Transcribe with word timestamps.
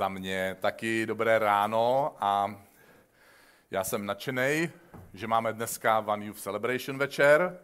za 0.00 0.08
mě 0.08 0.56
taky 0.60 1.06
dobré 1.06 1.38
ráno 1.38 2.16
a 2.20 2.60
já 3.70 3.84
jsem 3.84 4.06
nadšený, 4.06 4.70
že 5.14 5.26
máme 5.26 5.52
dneska 5.52 5.98
One 5.98 6.26
Youth 6.26 6.38
Celebration 6.38 6.98
večer, 6.98 7.58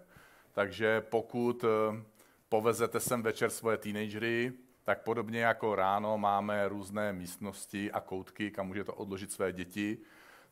takže 0.52 1.00
pokud 1.00 1.64
eh, 1.64 2.02
povezete 2.48 3.00
sem 3.00 3.22
večer 3.22 3.50
svoje 3.50 3.76
teenagery, 3.76 4.52
tak 4.84 5.02
podobně 5.02 5.40
jako 5.40 5.74
ráno 5.74 6.18
máme 6.18 6.68
různé 6.68 7.12
místnosti 7.12 7.92
a 7.92 8.00
koutky, 8.00 8.50
kam 8.50 8.66
můžete 8.66 8.92
odložit 8.92 9.32
své 9.32 9.52
děti, 9.52 9.98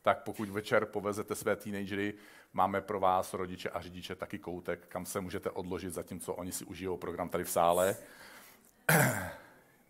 tak 0.02 0.22
pokud 0.22 0.48
večer 0.48 0.86
povezete 0.86 1.34
své 1.34 1.56
teenagery, 1.56 2.14
máme 2.52 2.80
pro 2.80 3.00
vás, 3.00 3.34
rodiče 3.34 3.70
a 3.70 3.80
řidiče, 3.80 4.14
taky 4.14 4.38
koutek, 4.38 4.86
kam 4.88 5.06
se 5.06 5.20
můžete 5.20 5.50
odložit, 5.50 5.92
zatímco 5.92 6.34
oni 6.34 6.52
si 6.52 6.64
užijou 6.64 6.96
program 6.96 7.28
tady 7.28 7.44
v 7.44 7.50
sále. 7.50 7.96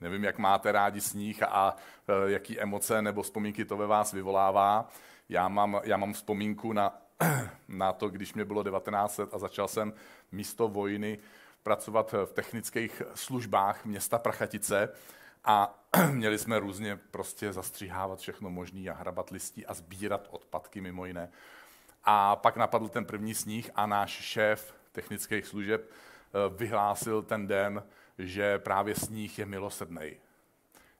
Nevím, 0.04 0.24
jak 0.24 0.38
máte 0.38 0.72
rádi 0.72 1.00
sníh 1.00 1.42
a, 1.42 1.46
a 1.46 1.76
e, 2.08 2.30
jaký 2.30 2.60
emoce 2.60 3.02
nebo 3.02 3.22
vzpomínky 3.22 3.64
to 3.64 3.76
ve 3.76 3.86
vás 3.86 4.12
vyvolává. 4.12 4.88
Já 5.28 5.48
mám, 5.48 5.80
já 5.84 5.96
mám 5.96 6.12
vzpomínku 6.12 6.72
na, 6.72 6.98
na 7.68 7.92
to, 7.92 8.08
když 8.08 8.34
mě 8.34 8.44
bylo 8.44 8.62
19 8.62 9.18
let 9.18 9.28
a 9.32 9.38
začal 9.38 9.68
jsem 9.68 9.92
místo 10.32 10.68
vojny 10.68 11.18
pracovat 11.62 12.14
v 12.24 12.32
technických 12.32 13.02
službách 13.14 13.84
města 13.84 14.18
Prachatice 14.18 14.88
a 15.44 15.84
měli 16.10 16.38
jsme 16.38 16.58
různě 16.58 16.96
prostě 17.10 17.52
zastříhávat 17.52 18.18
všechno 18.18 18.50
možné 18.50 18.90
a 18.90 18.94
hrabat 18.94 19.30
listí 19.30 19.66
a 19.66 19.74
sbírat 19.74 20.28
odpadky 20.30 20.80
mimo 20.80 21.06
jiné. 21.06 21.30
A 22.04 22.36
pak 22.36 22.56
napadl 22.56 22.88
ten 22.88 23.04
první 23.04 23.34
sníh 23.34 23.70
a 23.74 23.86
náš 23.86 24.10
šéf 24.10 24.74
technických 24.92 25.46
služeb 25.46 25.90
e, 25.90 26.56
vyhlásil 26.56 27.22
ten 27.22 27.46
den, 27.46 27.82
že 28.18 28.58
právě 28.58 28.94
sníh 28.94 29.38
je 29.38 29.46
milosrdný. 29.46 30.16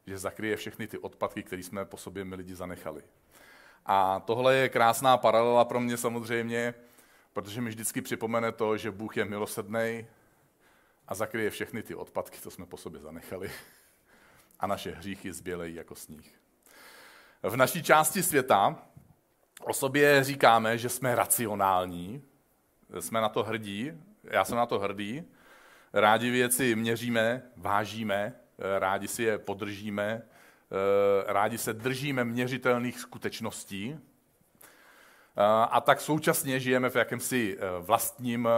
Že 0.07 0.19
zakryje 0.19 0.57
všechny 0.57 0.87
ty 0.87 0.99
odpadky, 0.99 1.43
které 1.43 1.63
jsme 1.63 1.85
po 1.85 1.97
sobě 1.97 2.25
my 2.25 2.37
lidi 2.37 2.55
zanechali. 2.55 3.03
A 3.87 4.21
tohle 4.21 4.57
je 4.57 4.69
krásná 4.69 5.17
paralela 5.17 5.65
pro 5.65 5.81
mě 5.81 5.97
samozřejmě, 5.97 6.75
protože 7.33 7.61
mi 7.61 7.71
vždycky 7.71 8.01
připomene 8.03 8.53
to, 8.53 8.77
že 8.77 8.91
Bůh 8.91 9.17
je 9.17 9.25
milosrdný 9.25 10.07
a 11.09 11.15
zakryje 11.15 11.51
všechny 11.51 11.83
ty 11.83 11.95
odpadky, 11.95 12.39
co 12.41 12.51
jsme 12.51 12.67
po 12.67 12.77
sobě 12.77 13.01
zanechali. 13.01 13.51
A 14.61 14.67
naše 14.67 14.91
hříchy 14.91 15.33
zbělejí 15.33 15.75
jako 15.75 15.95
sníh. 15.95 16.41
V 17.43 17.57
naší 17.57 17.83
části 17.83 18.23
světa 18.23 18.79
o 19.61 19.73
sobě 19.73 20.25
říkáme, 20.25 20.79
že 20.79 20.89
jsme 20.89 21.15
racionální, 21.15 22.23
jsme 23.01 23.21
na 23.21 23.29
to 23.29 23.43
hrdí, 23.43 23.93
já 24.25 24.45
jsem 24.45 24.57
na 24.57 24.67
to 24.67 24.79
hrdý, 24.79 25.25
Rádi 25.97 26.31
věci 26.31 26.75
měříme, 26.75 27.43
vážíme, 27.57 28.33
eh, 28.59 28.79
rádi 28.79 29.09
si 29.09 29.23
je 29.23 29.39
podržíme, 29.39 30.23
eh, 30.23 31.33
rádi 31.33 31.59
se 31.59 31.73
držíme 31.73 32.25
měřitelných 32.25 33.01
skutečností. 33.01 33.97
Eh, 33.97 35.43
a 35.71 35.81
tak 35.81 36.01
současně 36.01 36.61
žijeme 36.61 36.91
v 36.91 36.97
jakémsi 36.97 37.59
vlastním 37.81 38.49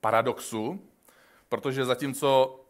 paradoxu, 0.00 0.80
protože 1.48 1.84
zatímco 1.84 2.60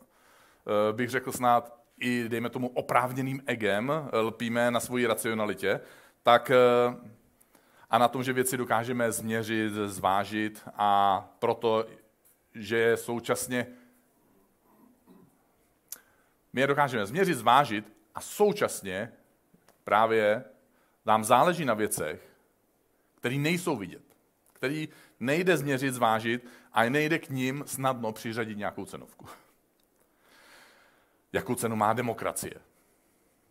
bych 0.92 1.10
řekl 1.10 1.32
snad 1.32 1.80
i, 2.00 2.28
dejme 2.28 2.50
tomu, 2.50 2.68
oprávněným 2.68 3.42
egem 3.46 3.92
lpíme 4.12 4.70
na 4.70 4.80
svoji 4.80 5.06
racionalitě, 5.06 5.80
tak 6.22 6.50
a 7.91 7.98
na 7.98 8.08
tom, 8.08 8.22
že 8.22 8.32
věci 8.32 8.56
dokážeme 8.56 9.12
změřit, 9.12 9.72
zvážit 9.72 10.62
a 10.74 11.20
proto, 11.38 11.86
že 12.54 12.76
je 12.76 12.96
současně 12.96 13.66
my 16.56 16.61
je 16.61 16.67
dokážeme 16.67 17.06
změřit, 17.06 17.34
zvážit 17.34 17.93
a 18.15 18.21
současně 18.21 19.12
právě 19.84 20.44
nám 21.06 21.25
záleží 21.25 21.65
na 21.65 21.75
věcech, 21.75 22.37
které 23.15 23.37
nejsou 23.37 23.77
vidět, 23.77 24.03
který 24.53 24.89
nejde 25.21 25.56
změřit, 25.56 25.94
zvážit 25.94 26.47
a 26.72 26.89
nejde 26.89 27.19
k 27.19 27.28
ním 27.28 27.65
snadno 27.67 28.12
přiřadit 28.12 28.59
nějakou 28.59 28.84
cenovku. 28.84 29.27
Jakou 31.33 31.55
cenu 31.55 31.77
má 31.77 31.93
demokracie? 31.93 32.55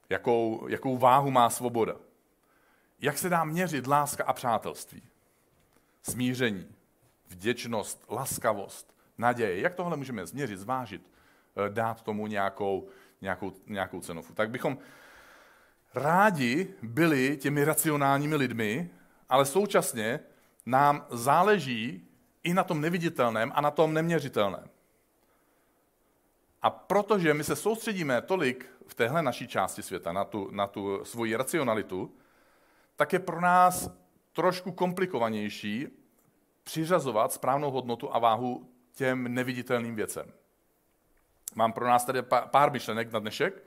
Jakou, 0.10 0.68
jakou 0.68 0.98
váhu 0.98 1.32
má 1.32 1.50
svoboda? 1.50 1.96
Jak 3.00 3.18
se 3.18 3.30
dá 3.30 3.44
měřit 3.44 3.88
láska 3.88 4.24
a 4.24 4.34
přátelství? 4.34 5.02
Smíření, 6.04 6.76
vděčnost, 7.28 8.06
laskavost, 8.10 8.96
naděje. 9.18 9.60
Jak 9.60 9.76
tohle 9.76 9.98
můžeme 9.98 10.26
změřit, 10.26 10.60
zvážit? 10.60 11.15
Eh, 11.56 11.70
dát 11.70 12.02
tomu 12.02 12.28
nějakou, 12.28 12.88
nějakou, 13.22 13.54
nějakou 13.68 14.02
cenovku. 14.02 14.34
Tak 14.34 14.50
bychom 14.50 14.78
rádi 15.94 16.74
byli 16.82 17.38
těmi 17.38 17.64
racionálními 17.64 18.36
lidmi, 18.36 18.90
ale 19.30 19.46
současně 19.46 20.20
nám 20.66 21.06
záleží 21.10 22.08
i 22.44 22.54
na 22.54 22.64
tom 22.64 22.82
neviditelném 22.82 23.52
a 23.56 23.62
na 23.62 23.72
tom 23.72 23.94
neměřitelném. 23.94 24.70
A 26.62 26.70
protože 26.70 27.34
my 27.34 27.44
se 27.44 27.56
soustředíme 27.56 28.22
tolik 28.22 28.70
v 28.88 28.94
téhle 28.94 29.22
naší 29.22 29.48
části 29.48 29.84
světa 29.84 30.12
na 30.14 30.26
tu, 30.26 30.52
na 30.52 30.68
tu 30.68 31.06
svoji 31.06 31.36
racionalitu, 31.36 32.16
tak 32.96 33.14
je 33.14 33.20
pro 33.20 33.42
nás 33.42 33.90
trošku 34.34 34.72
komplikovanější 34.72 35.88
přiřazovat 36.64 37.34
správnou 37.34 37.72
hodnotu 37.72 38.16
a 38.16 38.20
váhu 38.20 38.70
těm 38.92 39.34
neviditelným 39.34 39.96
věcem. 39.96 40.34
Mám 41.56 41.74
pro 41.74 41.88
nás 41.88 42.06
tady 42.06 42.22
pár 42.52 42.72
myšlenek 42.72 43.12
na 43.12 43.20
dnešek 43.20 43.64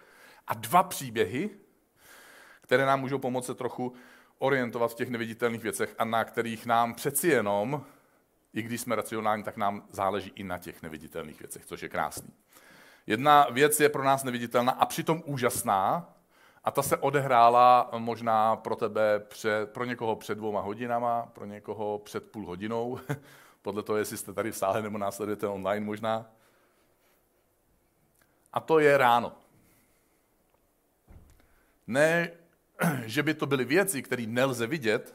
a 0.46 0.54
dva 0.54 0.82
příběhy, 0.82 1.50
které 2.60 2.86
nám 2.86 3.00
můžou 3.00 3.18
pomoct 3.18 3.46
se 3.46 3.54
trochu 3.54 3.92
orientovat 4.38 4.90
v 4.90 4.94
těch 4.94 5.08
neviditelných 5.08 5.62
věcech 5.62 5.94
a 5.98 6.04
na 6.04 6.24
kterých 6.24 6.66
nám 6.66 6.94
přeci 6.94 7.28
jenom, 7.28 7.84
i 8.54 8.62
když 8.62 8.80
jsme 8.80 8.96
racionální, 8.96 9.42
tak 9.42 9.56
nám 9.56 9.82
záleží 9.90 10.32
i 10.34 10.44
na 10.44 10.58
těch 10.58 10.82
neviditelných 10.82 11.40
věcech, 11.40 11.66
což 11.66 11.82
je 11.82 11.88
krásný. 11.88 12.28
Jedna 13.06 13.46
věc 13.50 13.80
je 13.80 13.88
pro 13.88 14.04
nás 14.04 14.24
neviditelná 14.24 14.72
a 14.72 14.86
přitom 14.86 15.22
úžasná, 15.26 16.14
a 16.64 16.70
ta 16.70 16.82
se 16.82 16.96
odehrála 16.96 17.90
možná 17.98 18.56
pro 18.56 18.76
tebe, 18.76 19.18
před, 19.18 19.70
pro 19.72 19.84
někoho 19.84 20.16
před 20.16 20.34
dvouma 20.34 20.60
hodinama, 20.60 21.26
pro 21.32 21.44
někoho 21.44 21.98
před 21.98 22.30
půl 22.30 22.46
hodinou, 22.46 22.98
podle 23.62 23.82
toho, 23.82 23.96
jestli 23.96 24.16
jste 24.16 24.32
tady 24.32 24.52
v 24.52 24.56
sále 24.56 24.82
nebo 24.82 24.98
následujete 24.98 25.46
online 25.46 25.86
možná. 25.86 26.26
A 28.52 28.60
to 28.60 28.78
je 28.78 28.98
ráno. 28.98 29.32
Ne, 31.86 32.30
že 33.04 33.22
by 33.22 33.34
to 33.34 33.46
byly 33.46 33.64
věci, 33.64 34.02
které 34.02 34.26
nelze 34.26 34.66
vidět, 34.66 35.14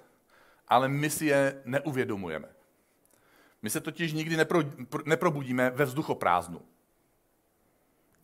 ale 0.68 0.88
my 0.88 1.10
si 1.10 1.26
je 1.26 1.62
neuvědomujeme. 1.66 2.48
My 3.62 3.70
se 3.70 3.82
totiž 3.82 4.14
nikdy 4.14 4.38
nepro, 4.38 4.60
neprobudíme 5.06 5.70
ve 5.70 5.86
vzduchoprázdnu. 5.86 6.62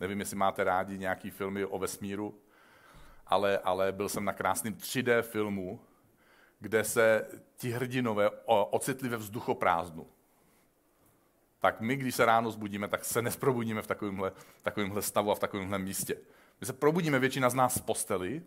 Nevím, 0.00 0.20
jestli 0.20 0.36
máte 0.36 0.64
rádi 0.64 0.98
nějaký 0.98 1.30
filmy 1.30 1.64
o 1.64 1.78
vesmíru, 1.78 2.40
ale, 3.26 3.58
ale 3.58 3.92
byl 3.92 4.08
jsem 4.08 4.24
na 4.24 4.32
krásném 4.32 4.74
3D 4.74 5.22
filmu, 5.22 5.80
kde 6.60 6.84
se 6.84 7.26
ti 7.56 7.70
hrdinové 7.70 8.30
ocitli 8.46 9.08
ve 9.08 9.16
vzduchoprázdnu 9.16 10.06
tak 11.60 11.80
my, 11.80 11.96
když 11.96 12.14
se 12.14 12.24
ráno 12.24 12.50
zbudíme, 12.50 12.88
tak 12.88 13.04
se 13.04 13.22
nesprobudíme 13.22 13.82
v 13.82 13.86
takovémhle, 13.86 14.32
takovémhle 14.62 15.02
stavu 15.02 15.30
a 15.30 15.34
v 15.34 15.38
takovémhle 15.38 15.78
místě. 15.78 16.16
My 16.60 16.66
se 16.66 16.72
probudíme 16.72 17.18
většina 17.18 17.50
z 17.50 17.54
nás 17.54 17.74
z 17.74 17.80
posteli, 17.80 18.42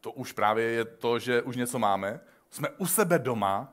to 0.00 0.12
už 0.12 0.32
právě 0.32 0.64
je 0.64 0.84
to, 0.84 1.18
že 1.18 1.42
už 1.42 1.56
něco 1.56 1.78
máme, 1.78 2.20
jsme 2.50 2.68
u 2.68 2.86
sebe 2.86 3.18
doma, 3.18 3.72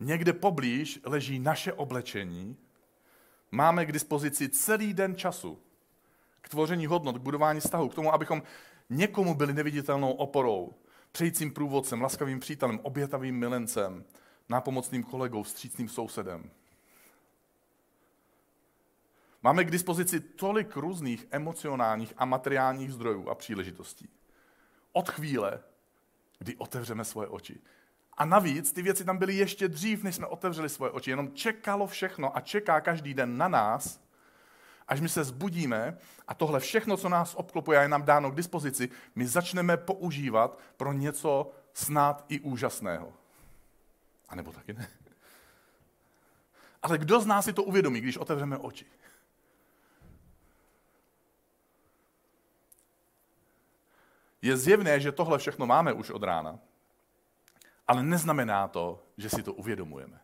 někde 0.00 0.32
poblíž 0.32 1.00
leží 1.04 1.38
naše 1.38 1.72
oblečení, 1.72 2.56
máme 3.50 3.86
k 3.86 3.92
dispozici 3.92 4.48
celý 4.48 4.94
den 4.94 5.16
času 5.16 5.58
k 6.40 6.48
tvoření 6.48 6.86
hodnot, 6.86 7.18
k 7.18 7.22
budování 7.22 7.60
vztahu, 7.60 7.88
k 7.88 7.94
tomu, 7.94 8.14
abychom 8.14 8.42
někomu 8.90 9.34
byli 9.34 9.52
neviditelnou 9.52 10.12
oporou, 10.12 10.74
přejícím 11.12 11.54
průvodcem, 11.54 12.02
laskavým 12.02 12.40
přítelem, 12.40 12.80
obětavým 12.82 13.38
milencem, 13.38 14.04
nápomocným 14.48 15.02
kolegou, 15.02 15.42
vstřícným 15.42 15.88
sousedem. 15.88 16.50
Máme 19.42 19.64
k 19.64 19.70
dispozici 19.70 20.20
tolik 20.20 20.76
různých 20.76 21.26
emocionálních 21.30 22.14
a 22.16 22.24
materiálních 22.24 22.92
zdrojů 22.92 23.28
a 23.28 23.34
příležitostí. 23.34 24.08
Od 24.92 25.10
chvíle, 25.10 25.60
kdy 26.38 26.56
otevřeme 26.56 27.04
svoje 27.04 27.28
oči. 27.28 27.60
A 28.16 28.24
navíc 28.24 28.72
ty 28.72 28.82
věci 28.82 29.04
tam 29.04 29.18
byly 29.18 29.34
ještě 29.36 29.68
dřív, 29.68 30.02
než 30.02 30.14
jsme 30.16 30.26
otevřeli 30.26 30.68
svoje 30.68 30.92
oči. 30.92 31.10
Jenom 31.10 31.32
čekalo 31.32 31.86
všechno 31.86 32.36
a 32.36 32.40
čeká 32.40 32.80
každý 32.80 33.14
den 33.14 33.36
na 33.36 33.48
nás, 33.48 34.00
až 34.88 35.00
my 35.00 35.08
se 35.08 35.24
zbudíme 35.24 35.98
a 36.28 36.34
tohle 36.34 36.60
všechno, 36.60 36.96
co 36.96 37.08
nás 37.08 37.34
obklopuje 37.34 37.78
a 37.78 37.82
je 37.82 37.88
nám 37.88 38.02
dáno 38.02 38.30
k 38.30 38.34
dispozici, 38.34 38.90
my 39.14 39.26
začneme 39.26 39.76
používat 39.76 40.58
pro 40.76 40.92
něco 40.92 41.50
snad 41.72 42.24
i 42.28 42.40
úžasného. 42.40 43.12
A 44.32 44.34
nebo 44.34 44.52
taky 44.52 44.72
ne. 44.72 44.88
Ale 46.82 46.98
kdo 46.98 47.20
z 47.20 47.26
nás 47.26 47.44
si 47.44 47.52
to 47.52 47.62
uvědomí, 47.62 48.00
když 48.00 48.16
otevřeme 48.16 48.58
oči? 48.58 48.86
Je 54.42 54.56
zjevné, 54.56 55.00
že 55.00 55.12
tohle 55.12 55.38
všechno 55.38 55.66
máme 55.66 55.92
už 55.92 56.10
od 56.10 56.22
rána, 56.22 56.58
ale 57.88 58.02
neznamená 58.02 58.68
to, 58.68 59.02
že 59.16 59.30
si 59.30 59.42
to 59.42 59.52
uvědomujeme. 59.52 60.20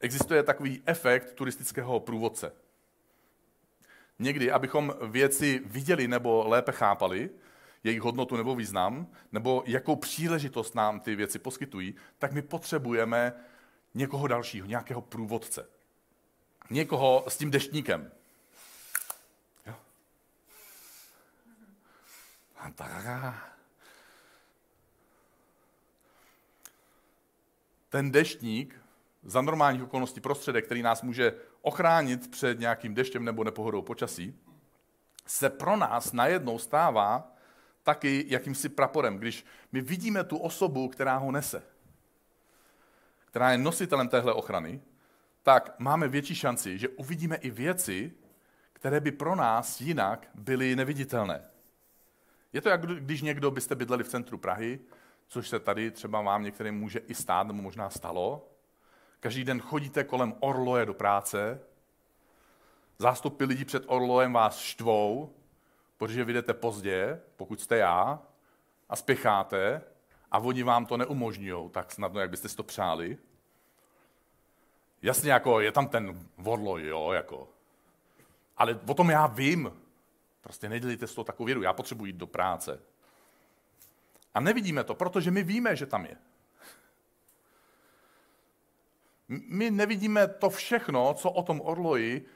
Existuje 0.00 0.42
takový 0.42 0.82
efekt 0.86 1.32
turistického 1.32 2.00
průvodce. 2.00 2.52
Někdy, 4.18 4.50
abychom 4.50 4.94
věci 5.02 5.62
viděli 5.64 6.08
nebo 6.08 6.48
lépe 6.48 6.72
chápali, 6.72 7.30
jejich 7.84 8.00
hodnotu 8.00 8.36
nebo 8.36 8.54
význam, 8.54 9.06
nebo 9.32 9.62
jakou 9.66 9.96
příležitost 9.96 10.74
nám 10.74 11.00
ty 11.00 11.16
věci 11.16 11.38
poskytují, 11.38 11.94
tak 12.18 12.32
my 12.32 12.42
potřebujeme 12.42 13.32
někoho 13.94 14.26
dalšího, 14.26 14.66
nějakého 14.66 15.00
průvodce. 15.00 15.68
Někoho 16.70 17.24
s 17.28 17.36
tím 17.36 17.50
deštníkem. 17.50 18.12
Jo. 19.66 19.74
Ten 27.88 28.12
deštník 28.12 28.80
za 29.22 29.42
normálních 29.42 29.82
okolností 29.82 30.20
prostředek, 30.20 30.64
který 30.64 30.82
nás 30.82 31.02
může 31.02 31.34
ochránit 31.62 32.30
před 32.30 32.58
nějakým 32.58 32.94
deštěm 32.94 33.24
nebo 33.24 33.44
nepohodou 33.44 33.82
počasí, 33.82 34.40
se 35.26 35.50
pro 35.50 35.76
nás 35.76 36.12
najednou 36.12 36.58
stává 36.58 37.37
taky 37.88 38.24
jakýmsi 38.28 38.68
praporem, 38.68 39.18
když 39.18 39.44
my 39.72 39.80
vidíme 39.80 40.24
tu 40.24 40.36
osobu, 40.36 40.88
která 40.88 41.16
ho 41.16 41.32
nese, 41.32 41.62
která 43.24 43.52
je 43.52 43.58
nositelem 43.58 44.08
téhle 44.08 44.32
ochrany, 44.32 44.80
tak 45.42 45.74
máme 45.78 46.08
větší 46.08 46.34
šanci, 46.34 46.78
že 46.78 46.88
uvidíme 46.88 47.36
i 47.36 47.50
věci, 47.50 48.12
které 48.72 49.00
by 49.00 49.12
pro 49.12 49.34
nás 49.34 49.80
jinak 49.80 50.28
byly 50.34 50.76
neviditelné. 50.76 51.40
Je 52.52 52.60
to 52.60 52.68
jak 52.68 52.86
když 52.86 53.22
někdo 53.22 53.50
byste 53.50 53.74
bydleli 53.74 54.04
v 54.04 54.08
centru 54.08 54.38
Prahy, 54.38 54.80
což 55.26 55.48
se 55.48 55.60
tady 55.60 55.90
třeba 55.90 56.20
vám 56.22 56.42
některým 56.42 56.74
může 56.74 56.98
i 56.98 57.14
stát, 57.14 57.46
nebo 57.46 57.62
možná 57.62 57.90
stalo. 57.90 58.48
Každý 59.20 59.44
den 59.44 59.60
chodíte 59.60 60.04
kolem 60.04 60.34
Orloje 60.40 60.86
do 60.86 60.94
práce, 60.94 61.60
zástupy 62.98 63.44
lidí 63.44 63.64
před 63.64 63.84
Orlojem 63.86 64.32
vás 64.32 64.58
štvou, 64.58 65.37
protože 65.98 66.24
vy 66.24 66.32
jdete 66.32 66.54
pozdě, 66.54 67.20
pokud 67.36 67.60
jste 67.60 67.76
já, 67.76 68.22
a 68.88 68.96
spěcháte, 68.96 69.82
a 70.30 70.38
oni 70.38 70.62
vám 70.62 70.86
to 70.86 70.96
neumožňují 70.96 71.70
tak 71.70 71.92
snadno, 71.92 72.20
jak 72.20 72.30
byste 72.30 72.48
si 72.48 72.56
to 72.56 72.62
přáli. 72.62 73.18
Jasně, 75.02 75.32
jako 75.32 75.60
je 75.60 75.72
tam 75.72 75.88
ten 75.88 76.28
vodlo, 76.36 76.78
jo, 76.78 77.12
jako. 77.12 77.48
Ale 78.56 78.80
o 78.86 78.94
tom 78.94 79.10
já 79.10 79.26
vím. 79.26 79.72
Prostě 80.40 80.68
nedělíte 80.68 81.06
z 81.06 81.14
toho 81.14 81.24
takovou 81.24 81.46
věru. 81.46 81.62
Já 81.62 81.72
potřebuji 81.72 82.04
jít 82.04 82.16
do 82.16 82.26
práce. 82.26 82.80
A 84.34 84.40
nevidíme 84.40 84.84
to, 84.84 84.94
protože 84.94 85.30
my 85.30 85.42
víme, 85.42 85.76
že 85.76 85.86
tam 85.86 86.04
je. 86.04 86.16
My 89.28 89.70
nevidíme 89.70 90.28
to 90.28 90.50
všechno, 90.50 91.14
co 91.14 91.30
o 91.30 91.42
tom 91.42 91.60
orloji 91.60 92.26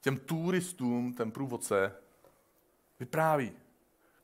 těm 0.00 0.16
turistům 0.16 1.14
ten 1.14 1.30
průvodce 1.30 1.92
vypráví. 3.00 3.52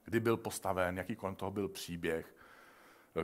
Kdy 0.05 0.21
byl 0.21 0.37
postaven, 0.37 0.99
jaký 0.99 1.17
kolem 1.17 1.35
toho 1.35 1.51
byl 1.51 1.69
příběh, 1.69 2.35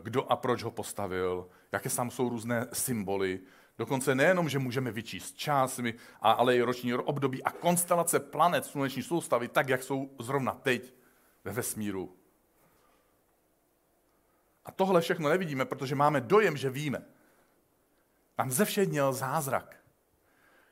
kdo 0.00 0.32
a 0.32 0.36
proč 0.36 0.62
ho 0.62 0.70
postavil, 0.70 1.48
jaké 1.72 1.88
tam 1.88 2.10
jsou 2.10 2.28
různé 2.28 2.66
symboly. 2.72 3.40
Dokonce 3.78 4.14
nejenom, 4.14 4.48
že 4.48 4.58
můžeme 4.58 4.90
vyčíst 4.90 5.36
čas, 5.36 5.80
ale 6.20 6.56
i 6.56 6.62
roční 6.62 6.94
období 6.94 7.42
a 7.42 7.50
konstelace 7.50 8.20
planet 8.20 8.64
sluneční 8.64 9.02
soustavy, 9.02 9.48
tak, 9.48 9.68
jak 9.68 9.82
jsou 9.82 10.10
zrovna 10.20 10.52
teď 10.52 10.94
ve 11.44 11.52
vesmíru. 11.52 12.16
A 14.64 14.72
tohle 14.72 15.00
všechno 15.00 15.28
nevidíme, 15.28 15.64
protože 15.64 15.94
máme 15.94 16.20
dojem, 16.20 16.56
že 16.56 16.70
víme. 16.70 17.04
Tam 18.34 18.50
ze 18.50 18.64
všedněl 18.64 19.12
zázrak, 19.12 19.76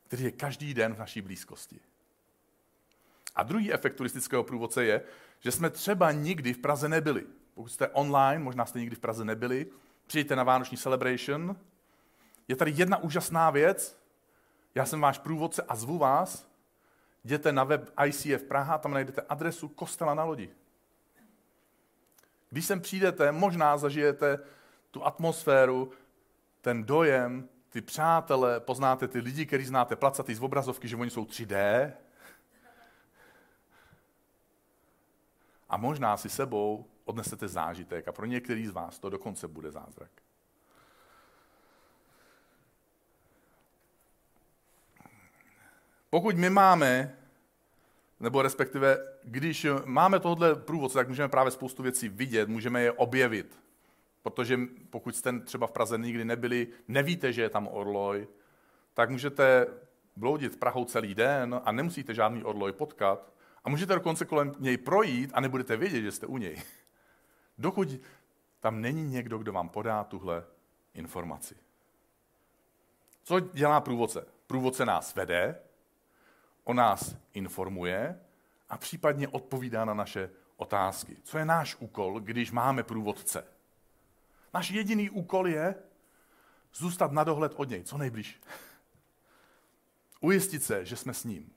který 0.05 0.25
je 0.25 0.31
každý 0.31 0.75
den 0.75 0.95
v 0.95 0.99
naší 0.99 1.21
blízkosti. 1.21 1.81
A 3.37 3.43
druhý 3.43 3.73
efekt 3.73 3.95
turistického 3.95 4.45
průvodce 4.45 4.85
je, 4.85 5.03
že 5.41 5.53
jsme 5.53 5.71
třeba 5.71 6.13
nikdy 6.13 6.53
v 6.53 6.59
Praze 6.59 6.89
nebyli. 6.89 7.27
Pokud 7.55 7.69
jste 7.69 7.89
online, 7.89 8.45
možná 8.45 8.67
jste 8.67 8.81
nikdy 8.81 8.97
v 8.97 9.01
Praze 9.01 9.25
nebyli, 9.25 9.67
přijďte 10.07 10.37
na 10.37 10.43
Vánoční 10.43 10.77
celebration. 10.77 11.57
Je 12.49 12.57
tady 12.57 12.71
jedna 12.71 12.97
úžasná 12.97 13.51
věc. 13.51 14.01
Já 14.75 14.87
jsem 14.87 15.01
váš 15.01 15.19
průvodce 15.19 15.63
a 15.63 15.77
zvu 15.77 15.99
vás. 15.99 16.51
Jděte 17.25 17.53
na 17.53 17.65
web 17.65 17.91
ICF 18.07 18.43
Praha, 18.43 18.79
tam 18.79 18.93
najdete 18.93 19.23
adresu 19.29 19.69
kostela 19.69 20.15
na 20.15 20.25
lodi. 20.25 20.51
Když 22.51 22.67
sem 22.67 22.81
přijdete, 22.81 23.33
možná 23.33 23.77
zažijete 23.77 24.39
tu 24.91 25.07
atmosféru, 25.07 25.93
ten 26.61 26.85
dojem, 26.85 27.49
ty 27.69 27.81
přátelé, 27.81 28.61
poznáte 28.61 29.09
ty 29.09 29.19
lidi, 29.19 29.47
který 29.47 29.65
znáte 29.65 29.97
placatý 29.97 30.35
z 30.35 30.43
obrazovky, 30.43 30.89
že 30.89 30.97
oni 30.97 31.11
jsou 31.11 31.25
3D, 31.25 31.93
A 35.71 35.77
možná 35.77 36.17
si 36.17 36.29
sebou 36.29 36.87
odnesete 37.05 37.49
zážitek 37.49 38.09
a 38.09 38.13
pro 38.13 38.27
některý 38.27 38.67
z 38.67 38.71
vás 38.71 38.99
to 38.99 39.11
dokonce 39.11 39.49
bude 39.49 39.71
zázrak. 39.71 40.11
Pokud 46.11 46.37
my 46.37 46.51
máme, 46.51 47.17
nebo 48.21 48.43
respektive, 48.43 48.99
když 49.25 49.67
máme 49.85 50.21
tohle 50.21 50.55
průvodce, 50.55 50.99
tak 50.99 51.09
můžeme 51.09 51.29
právě 51.29 51.51
spoustu 51.51 51.83
věcí 51.83 52.09
vidět, 52.09 52.49
můžeme 52.49 52.83
je 52.83 52.93
objevit. 52.93 53.61
Protože 54.23 54.59
pokud 54.91 55.17
jste 55.17 55.41
třeba 55.41 55.67
v 55.67 55.73
Praze 55.73 55.99
nikdy 55.99 56.25
nebyli, 56.25 56.69
nevíte, 56.89 57.33
že 57.33 57.43
je 57.43 57.51
tam 57.51 57.69
orloj, 57.73 58.29
tak 58.95 59.11
můžete 59.11 59.67
bloudit 60.17 60.59
Prahou 60.59 60.85
celý 60.85 61.15
den 61.15 61.61
a 61.65 61.73
nemusíte 61.73 62.15
žádný 62.15 62.45
orloj 62.45 62.73
potkat, 62.73 63.33
můžete 63.71 63.95
dokonce 63.95 64.25
kolem 64.25 64.55
něj 64.59 64.77
projít 64.77 65.31
a 65.35 65.41
nebudete 65.41 65.77
vědět, 65.77 66.03
že 66.03 66.13
jste 66.13 66.27
u 66.27 66.37
něj. 66.37 66.63
Dokud 67.59 67.89
tam 68.61 68.81
není 68.81 69.05
někdo, 69.11 69.39
kdo 69.39 69.53
vám 69.53 69.69
podá 69.69 70.05
tuhle 70.05 70.45
informaci. 70.95 71.57
Co 73.23 73.41
dělá 73.41 73.81
průvodce? 73.81 74.27
Průvodce 74.47 74.87
nás 74.87 75.15
vede, 75.15 75.61
o 76.65 76.75
nás 76.75 77.17
informuje 77.35 78.21
a 78.69 78.79
případně 78.79 79.29
odpovídá 79.29 79.85
na 79.85 79.95
naše 79.95 80.31
otázky. 80.57 81.17
Co 81.23 81.39
je 81.39 81.45
náš 81.45 81.77
úkol, 81.79 82.21
když 82.21 82.51
máme 82.51 82.83
průvodce? 82.83 83.45
Náš 84.55 84.71
jediný 84.71 85.11
úkol 85.11 85.49
je 85.49 85.75
zůstat 86.75 87.13
na 87.13 87.25
dohled 87.25 87.53
od 87.57 87.69
něj, 87.69 87.85
co 87.85 87.99
nejblíž. 87.99 88.41
Ujistit 90.21 90.63
se, 90.63 90.85
že 90.85 90.97
jsme 90.97 91.15
s 91.15 91.25
ním 91.25 91.53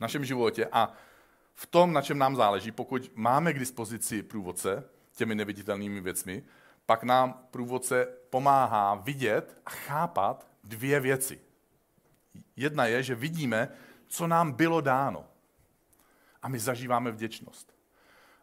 v 0.00 0.02
našem 0.02 0.24
životě 0.24 0.66
a 0.72 0.92
v 1.54 1.66
tom, 1.66 1.92
na 1.92 2.02
čem 2.02 2.18
nám 2.18 2.36
záleží, 2.36 2.72
pokud 2.72 3.10
máme 3.14 3.52
k 3.52 3.58
dispozici 3.58 4.22
průvodce 4.22 4.84
těmi 5.12 5.34
neviditelnými 5.34 6.00
věcmi, 6.00 6.44
pak 6.86 7.02
nám 7.02 7.46
průvodce 7.50 8.08
pomáhá 8.30 8.94
vidět 8.94 9.60
a 9.66 9.70
chápat 9.70 10.46
dvě 10.64 11.00
věci. 11.00 11.40
Jedna 12.56 12.86
je, 12.86 13.02
že 13.02 13.14
vidíme, 13.14 13.68
co 14.06 14.26
nám 14.26 14.52
bylo 14.52 14.80
dáno. 14.80 15.26
A 16.42 16.48
my 16.48 16.58
zažíváme 16.58 17.10
vděčnost. 17.10 17.74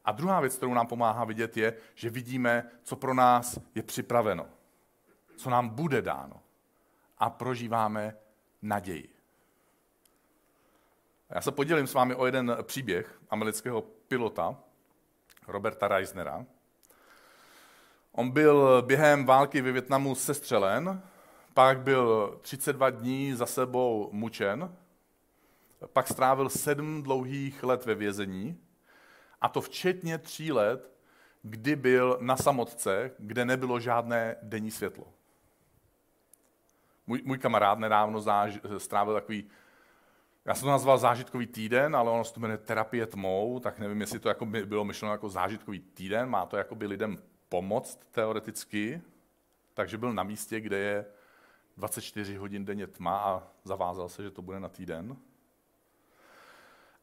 A 0.06 0.12
druhá 0.12 0.40
věc, 0.40 0.56
kterou 0.56 0.74
nám 0.74 0.88
pomáhá 0.88 1.26
vidět, 1.26 1.58
je, 1.58 1.74
že 1.96 2.10
vidíme, 2.10 2.70
co 2.84 2.96
pro 2.96 3.14
nás 3.14 3.60
je 3.76 3.84
připraveno. 3.84 4.46
Co 5.38 5.50
nám 5.50 5.70
bude 5.70 6.02
dáno. 6.02 6.42
A 7.18 7.30
prožíváme 7.30 8.16
naději. 8.62 9.17
Já 11.30 11.42
se 11.42 11.52
podělím 11.52 11.88
s 11.88 11.94
vámi 11.94 12.16
o 12.16 12.26
jeden 12.26 12.58
příběh 12.64 13.20
amerického 13.30 13.82
pilota, 13.82 14.58
Roberta 15.48 15.88
Reisnera. 15.88 16.46
On 18.12 18.32
byl 18.32 18.82
během 18.82 19.26
války 19.26 19.62
ve 19.62 19.72
Větnamu 19.72 20.16
sestřelen, 20.16 21.02
pak 21.54 21.80
byl 21.80 22.38
32 22.42 22.90
dní 22.90 23.34
za 23.34 23.46
sebou 23.46 24.10
mučen, 24.12 24.76
pak 25.94 26.08
strávil 26.08 26.50
sedm 26.50 27.04
dlouhých 27.04 27.64
let 27.64 27.86
ve 27.86 27.96
vězení, 27.96 28.62
a 29.42 29.50
to 29.50 29.62
včetně 29.62 30.18
tří 30.18 30.52
let, 30.52 30.92
kdy 31.42 31.76
byl 31.76 32.18
na 32.22 32.38
samotce, 32.38 33.12
kde 33.20 33.46
nebylo 33.46 33.80
žádné 33.80 34.36
denní 34.42 34.72
světlo. 34.72 35.14
Můj, 37.08 37.22
můj 37.26 37.38
kamarád 37.38 37.80
nedávno 37.80 38.22
záž, 38.22 38.60
strávil 38.78 39.14
takový 39.14 39.50
já 40.48 40.56
jsem 40.56 40.66
to 40.66 40.72
nazval 40.72 40.98
zážitkový 40.98 41.48
týden, 41.48 41.96
ale 41.96 42.12
ono 42.12 42.24
se 42.24 42.34
to 42.34 42.40
jmenuje 42.40 42.58
terapie 42.58 43.06
tmou, 43.06 43.60
tak 43.60 43.80
nevím, 43.80 44.02
jestli 44.02 44.20
to 44.20 44.30
jako 44.30 44.46
by 44.46 44.66
bylo 44.66 44.86
myšleno 44.86 45.14
jako 45.14 45.30
zážitkový 45.30 45.80
týden, 45.80 46.30
má 46.30 46.46
to 46.46 46.58
jako 46.58 46.76
by 46.76 46.88
lidem 46.88 47.18
pomoct 47.50 48.00
teoreticky, 48.12 49.02
takže 49.74 49.98
byl 49.98 50.14
na 50.14 50.24
místě, 50.24 50.60
kde 50.60 50.78
je 50.78 51.06
24 51.78 52.36
hodin 52.36 52.66
denně 52.66 52.88
tma 52.88 53.18
a 53.18 53.44
zavázal 53.64 54.10
se, 54.10 54.24
že 54.24 54.32
to 54.32 54.42
bude 54.42 54.60
na 54.60 54.70
týden. 54.70 55.18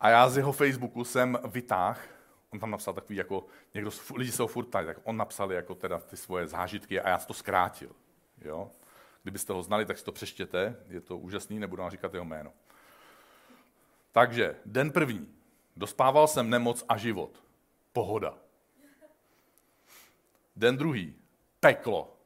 A 0.01 0.09
já 0.09 0.29
z 0.29 0.37
jeho 0.37 0.53
Facebooku 0.53 1.05
jsem 1.05 1.39
vytáhl 1.49 2.01
on 2.55 2.61
tam 2.61 2.71
napsal 2.71 2.95
takový, 2.95 3.17
jako 3.17 3.47
někdo, 3.75 3.91
lidi 4.17 4.33
ho 4.39 4.47
furt 4.47 4.67
ptají, 4.67 4.87
tak 4.87 4.99
on 5.05 5.17
napsal 5.17 5.53
jako 5.53 5.75
teda 5.75 5.99
ty 5.99 6.17
svoje 6.17 6.47
zážitky 6.47 7.01
a 7.01 7.09
já 7.09 7.19
to 7.19 7.35
zkrátil. 7.35 7.91
Jo? 8.41 8.71
Kdybyste 9.23 9.53
ho 9.53 9.63
znali, 9.63 9.87
tak 9.87 9.99
si 9.99 10.05
to 10.05 10.13
přeštěte, 10.13 10.77
je 10.89 11.01
to 11.01 11.19
úžasný, 11.19 11.59
nebudu 11.59 11.83
vám 11.83 11.91
říkat 11.91 12.15
jeho 12.15 12.25
jméno. 12.25 12.53
Takže, 14.15 14.57
den 14.67 14.91
první. 14.91 15.35
Dospával 15.77 16.29
jsem 16.29 16.51
nemoc 16.51 16.85
a 16.89 16.97
život. 16.97 17.43
Pohoda. 17.93 18.39
Den 20.57 20.77
druhý. 20.77 21.15
Peklo. 21.61 22.17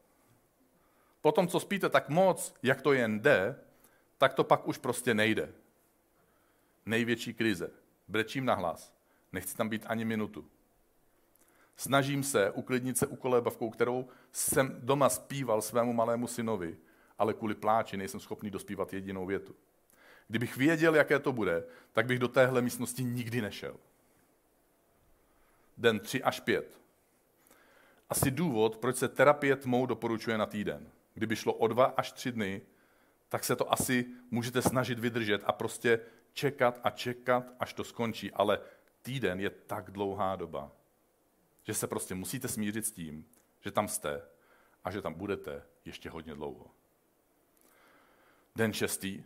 Potom, 1.21 1.47
co 1.47 1.59
spíte 1.59 1.89
tak 1.89 2.09
moc, 2.09 2.53
jak 2.63 2.81
to 2.81 2.93
jen 2.93 3.19
jde, 3.19 3.59
tak 4.17 4.33
to 4.33 4.43
pak 4.43 4.67
už 4.67 4.77
prostě 4.77 5.13
nejde. 5.13 5.53
Největší 6.85 7.33
krize. 7.33 7.71
Brečím 8.07 8.45
na 8.45 8.53
hlas. 8.53 8.93
Nechci 9.31 9.57
tam 9.57 9.69
být 9.69 9.85
ani 9.87 10.05
minutu. 10.05 10.45
Snažím 11.75 12.23
se 12.23 12.51
uklidnit 12.51 12.97
se 12.97 13.07
ukolébavkou, 13.07 13.69
kterou 13.69 14.07
jsem 14.31 14.79
doma 14.79 15.09
zpíval 15.09 15.61
svému 15.61 15.93
malému 15.93 16.27
synovi, 16.27 16.77
ale 17.17 17.33
kvůli 17.33 17.55
pláči 17.55 17.97
nejsem 17.97 18.19
schopný 18.19 18.49
dospívat 18.49 18.93
jedinou 18.93 19.25
větu. 19.25 19.55
Kdybych 20.29 20.57
věděl, 20.57 20.95
jaké 20.95 21.19
to 21.19 21.31
bude, 21.31 21.63
tak 21.93 22.05
bych 22.05 22.19
do 22.19 22.27
téhle 22.27 22.61
místnosti 22.61 23.03
nikdy 23.03 23.41
nešel. 23.41 23.77
Den 25.77 25.99
3 25.99 26.23
až 26.23 26.39
5. 26.39 26.79
Asi 28.09 28.31
důvod, 28.31 28.77
proč 28.77 28.95
se 28.95 29.07
terapie 29.07 29.55
tmou 29.55 29.85
doporučuje 29.85 30.37
na 30.37 30.45
týden. 30.45 30.91
Kdyby 31.13 31.35
šlo 31.35 31.53
o 31.53 31.67
dva 31.67 31.85
až 31.85 32.11
tři 32.11 32.31
dny, 32.31 32.61
tak 33.29 33.43
se 33.43 33.55
to 33.55 33.73
asi 33.73 34.05
můžete 34.31 34.61
snažit 34.61 34.99
vydržet 34.99 35.41
a 35.45 35.51
prostě 35.51 35.99
čekat 36.33 36.79
a 36.83 36.89
čekat, 36.89 37.53
až 37.59 37.73
to 37.73 37.83
skončí. 37.83 38.31
Ale 38.31 38.59
týden 39.01 39.39
je 39.39 39.49
tak 39.49 39.91
dlouhá 39.91 40.35
doba, 40.35 40.71
že 41.63 41.73
se 41.73 41.87
prostě 41.87 42.15
musíte 42.15 42.47
smířit 42.47 42.85
s 42.85 42.91
tím, 42.91 43.25
že 43.61 43.71
tam 43.71 43.87
jste 43.87 44.21
a 44.83 44.91
že 44.91 45.01
tam 45.01 45.13
budete 45.13 45.63
ještě 45.85 46.09
hodně 46.09 46.35
dlouho. 46.35 46.65
Den 48.55 48.73
šestý. 48.73 49.23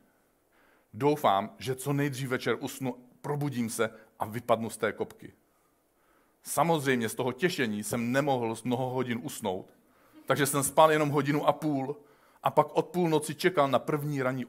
Doufám, 0.93 1.55
že 1.57 1.75
co 1.75 1.93
nejdřív 1.93 2.29
večer 2.29 2.57
usnu, 2.59 2.95
probudím 3.21 3.69
se 3.69 3.89
a 4.19 4.25
vypadnu 4.25 4.69
z 4.69 4.77
té 4.77 4.91
kopky. 4.91 5.33
Samozřejmě 6.43 7.09
z 7.09 7.15
toho 7.15 7.31
těšení 7.31 7.83
jsem 7.83 8.11
nemohl 8.11 8.55
z 8.55 8.63
mnoho 8.63 8.89
hodin 8.89 9.19
usnout, 9.23 9.73
takže 10.25 10.45
jsem 10.45 10.63
spal 10.63 10.91
jenom 10.91 11.09
hodinu 11.09 11.47
a 11.47 11.53
půl 11.53 11.97
a 12.43 12.51
pak 12.51 12.67
od 12.73 12.87
půlnoci 12.87 13.35
čekal 13.35 13.67
na 13.67 13.79
první 13.79 14.23
raní 14.23 14.45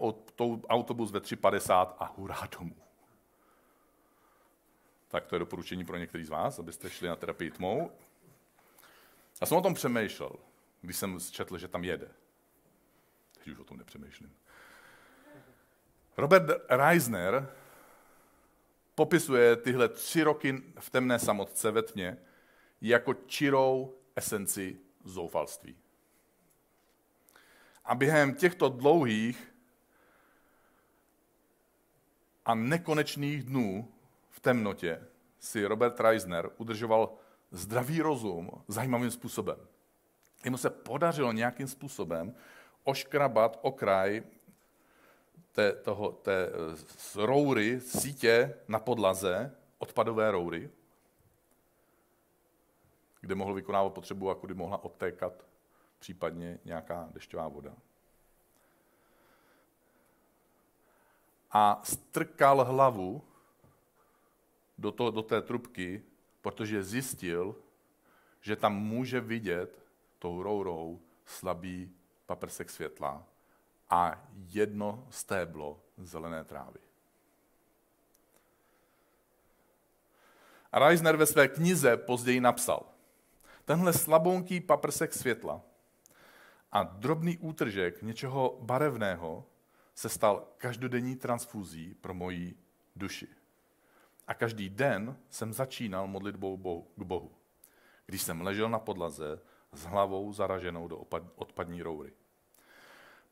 autobus 0.68 1.10
ve 1.10 1.20
3.50 1.20 1.94
a 1.98 2.14
hurá 2.16 2.48
domů. 2.58 2.76
Tak 5.08 5.26
to 5.26 5.34
je 5.34 5.38
doporučení 5.38 5.84
pro 5.84 5.96
některý 5.96 6.24
z 6.24 6.28
vás, 6.28 6.58
abyste 6.58 6.90
šli 6.90 7.08
na 7.08 7.16
terapii 7.16 7.50
tmou. 7.50 7.90
Já 9.40 9.46
jsem 9.46 9.58
o 9.58 9.62
tom 9.62 9.74
přemýšlel, 9.74 10.32
když 10.80 10.96
jsem 10.96 11.20
četl, 11.20 11.58
že 11.58 11.68
tam 11.68 11.84
jede. 11.84 12.08
Teď 13.38 13.48
už 13.48 13.58
o 13.58 13.64
tom 13.64 13.76
nepřemýšlím. 13.76 14.32
Robert 16.16 16.44
Reisner 16.68 17.48
popisuje 18.94 19.56
tyhle 19.56 19.88
tři 19.88 20.22
roky 20.22 20.62
v 20.78 20.90
temné 20.90 21.18
samotce 21.18 21.70
ve 21.70 21.82
tmě 21.82 22.18
jako 22.80 23.14
čirou 23.14 23.94
esenci 24.16 24.78
zoufalství. 25.04 25.76
A 27.84 27.94
během 27.94 28.34
těchto 28.34 28.68
dlouhých 28.68 29.54
a 32.44 32.54
nekonečných 32.54 33.42
dnů 33.42 33.92
v 34.30 34.40
temnotě 34.40 35.06
si 35.38 35.66
Robert 35.66 36.00
Reisner 36.00 36.50
udržoval 36.56 37.12
zdravý 37.50 38.00
rozum 38.00 38.50
zajímavým 38.68 39.10
způsobem. 39.10 39.58
Jemu 40.44 40.56
se 40.56 40.70
podařilo 40.70 41.32
nějakým 41.32 41.68
způsobem 41.68 42.34
oškrabat 42.84 43.58
okraj 43.62 44.22
té, 45.54 45.72
toho, 45.72 46.12
té 46.12 46.50
z 46.74 47.16
roury, 47.16 47.80
sítě 47.80 48.54
na 48.68 48.78
podlaze, 48.78 49.56
odpadové 49.78 50.30
roury, 50.30 50.70
kde 53.20 53.34
mohl 53.34 53.54
vykonávat 53.54 53.92
potřebu 53.92 54.30
a 54.30 54.34
kudy 54.34 54.54
mohla 54.54 54.84
odtékat 54.84 55.46
případně 55.98 56.58
nějaká 56.64 57.08
dešťová 57.12 57.48
voda. 57.48 57.76
A 61.50 61.80
strkal 61.84 62.64
hlavu 62.64 63.22
do, 64.78 64.92
to, 64.92 65.10
do 65.10 65.22
té 65.22 65.42
trubky, 65.42 66.04
protože 66.40 66.82
zjistil, 66.82 67.56
že 68.40 68.56
tam 68.56 68.76
může 68.76 69.20
vidět 69.20 69.84
tou 70.18 70.42
rourou 70.42 71.00
slabý 71.24 71.94
paprsek 72.26 72.70
světla 72.70 73.26
a 73.90 74.28
jedno 74.34 75.06
stéblo 75.10 75.80
zelené 75.96 76.44
trávy. 76.44 76.78
A 80.72 80.78
Reisner 80.78 81.16
ve 81.16 81.26
své 81.26 81.48
knize 81.48 81.96
později 81.96 82.40
napsal, 82.40 82.86
tenhle 83.64 83.92
slabounký 83.92 84.60
paprsek 84.60 85.14
světla 85.14 85.60
a 86.72 86.82
drobný 86.82 87.38
útržek 87.38 88.02
něčeho 88.02 88.58
barevného 88.60 89.44
se 89.94 90.08
stal 90.08 90.48
každodenní 90.56 91.16
transfuzí 91.16 91.94
pro 91.94 92.14
moji 92.14 92.58
duši. 92.96 93.28
A 94.26 94.34
každý 94.34 94.68
den 94.68 95.16
jsem 95.30 95.52
začínal 95.52 96.06
modlitbou 96.06 96.56
k 96.96 97.02
Bohu, 97.02 97.34
když 98.06 98.22
jsem 98.22 98.40
ležel 98.40 98.68
na 98.68 98.78
podlaze 98.78 99.40
s 99.72 99.84
hlavou 99.84 100.32
zaraženou 100.32 100.88
do 100.88 100.98
odpadní 101.36 101.82
roury. 101.82 102.12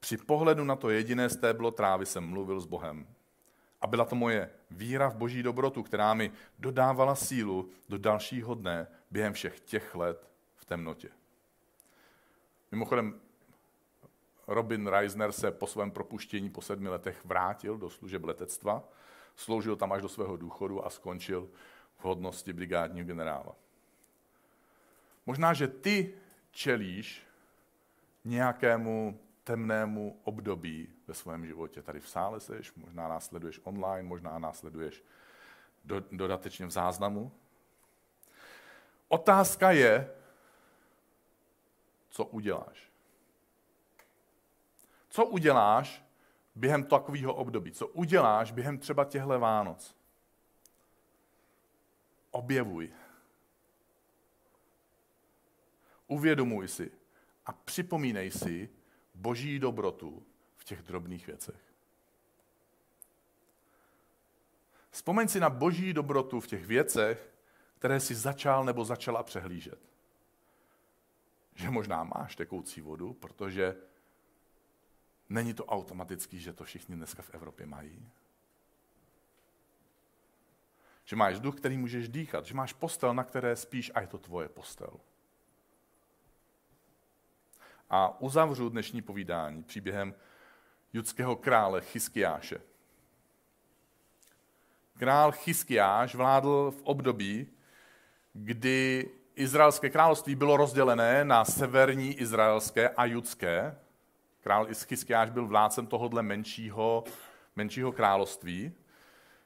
Při 0.02 0.16
pohledu 0.16 0.64
na 0.64 0.76
to 0.76 0.90
jediné 0.90 1.28
stéblo 1.30 1.70
trávy 1.70 2.06
jsem 2.06 2.24
mluvil 2.24 2.60
s 2.60 2.66
Bohem. 2.66 3.06
A 3.80 3.86
byla 3.86 4.04
to 4.04 4.14
moje 4.14 4.50
víra 4.70 5.08
v 5.08 5.16
boží 5.16 5.42
dobrotu, 5.42 5.82
která 5.82 6.14
mi 6.14 6.32
dodávala 6.58 7.14
sílu 7.14 7.70
do 7.88 7.98
dalšího 7.98 8.54
dne 8.54 8.86
během 9.10 9.32
všech 9.32 9.60
těch 9.60 9.94
let 9.94 10.30
v 10.56 10.64
temnotě. 10.64 11.08
Mimochodem, 12.70 13.20
Robin 14.46 14.86
Reisner 14.86 15.32
se 15.32 15.50
po 15.50 15.66
svém 15.66 15.90
propuštění 15.90 16.50
po 16.50 16.62
sedmi 16.62 16.88
letech 16.88 17.24
vrátil 17.24 17.78
do 17.78 17.90
služeb 17.90 18.24
letectva, 18.24 18.84
sloužil 19.36 19.76
tam 19.76 19.92
až 19.92 20.02
do 20.02 20.08
svého 20.08 20.36
důchodu 20.36 20.86
a 20.86 20.90
skončil 20.90 21.48
v 21.98 22.04
hodnosti 22.04 22.52
brigádního 22.52 23.06
generála. 23.06 23.56
Možná, 25.26 25.54
že 25.54 25.68
ty 25.68 26.14
čelíš 26.50 27.22
nějakému 28.24 29.20
temnému 29.44 30.20
období 30.24 30.88
ve 31.06 31.14
svém 31.14 31.46
životě. 31.46 31.82
Tady 31.82 32.00
v 32.00 32.08
sále 32.08 32.40
seš, 32.40 32.74
možná 32.74 33.08
následuješ 33.08 33.60
online, 33.64 34.08
možná 34.08 34.38
následuješ 34.38 35.04
do, 35.84 36.04
dodatečně 36.12 36.66
v 36.66 36.70
záznamu. 36.70 37.32
Otázka 39.08 39.70
je, 39.70 40.14
co 42.10 42.24
uděláš. 42.24 42.90
Co 45.08 45.26
uděláš 45.26 46.04
během 46.54 46.84
takového 46.84 47.34
období? 47.34 47.72
Co 47.72 47.86
uděláš 47.86 48.52
během 48.52 48.78
třeba 48.78 49.04
těchto 49.04 49.40
Vánoc? 49.40 49.96
Objevuj. 52.30 52.92
Uvědomuj 56.06 56.68
si 56.68 56.90
a 57.46 57.52
připomínej 57.52 58.30
si, 58.30 58.70
boží 59.22 59.58
dobrotu 59.58 60.26
v 60.56 60.64
těch 60.64 60.82
drobných 60.82 61.26
věcech. 61.26 61.60
Vzpomeň 64.90 65.28
si 65.28 65.40
na 65.40 65.50
boží 65.50 65.92
dobrotu 65.92 66.40
v 66.40 66.46
těch 66.46 66.66
věcech, 66.66 67.34
které 67.78 68.00
si 68.00 68.14
začal 68.14 68.64
nebo 68.64 68.84
začala 68.84 69.22
přehlížet. 69.22 69.78
Že 71.54 71.70
možná 71.70 72.04
máš 72.04 72.36
tekoucí 72.36 72.80
vodu, 72.80 73.12
protože 73.12 73.76
není 75.28 75.54
to 75.54 75.66
automatický, 75.66 76.40
že 76.40 76.52
to 76.52 76.64
všichni 76.64 76.96
dneska 76.96 77.22
v 77.22 77.30
Evropě 77.34 77.66
mají. 77.66 78.10
Že 81.04 81.16
máš 81.16 81.40
duch, 81.40 81.56
který 81.56 81.78
můžeš 81.78 82.08
dýchat, 82.08 82.46
že 82.46 82.54
máš 82.54 82.72
postel, 82.72 83.14
na 83.14 83.24
které 83.24 83.56
spíš 83.56 83.92
a 83.94 84.00
je 84.00 84.06
to 84.06 84.18
tvoje 84.18 84.48
postel. 84.48 85.00
A 87.94 88.20
uzavřu 88.20 88.68
dnešní 88.68 89.02
povídání 89.02 89.62
příběhem 89.62 90.14
judského 90.92 91.36
krále 91.36 91.80
Chyskiáše. 91.80 92.60
Král 94.98 95.32
Chyskiáš 95.32 96.14
vládl 96.14 96.70
v 96.70 96.82
období, 96.82 97.46
kdy 98.32 99.10
Izraelské 99.34 99.90
království 99.90 100.34
bylo 100.34 100.56
rozdělené 100.56 101.24
na 101.24 101.44
severní 101.44 102.14
izraelské 102.14 102.88
a 102.88 103.04
judské. 103.04 103.76
Král 104.40 104.66
Chyskiáš 104.74 105.30
byl 105.30 105.46
vládcem 105.46 105.86
tohohle 105.86 106.22
menšího, 106.22 107.04
menšího 107.56 107.92
království. 107.92 108.72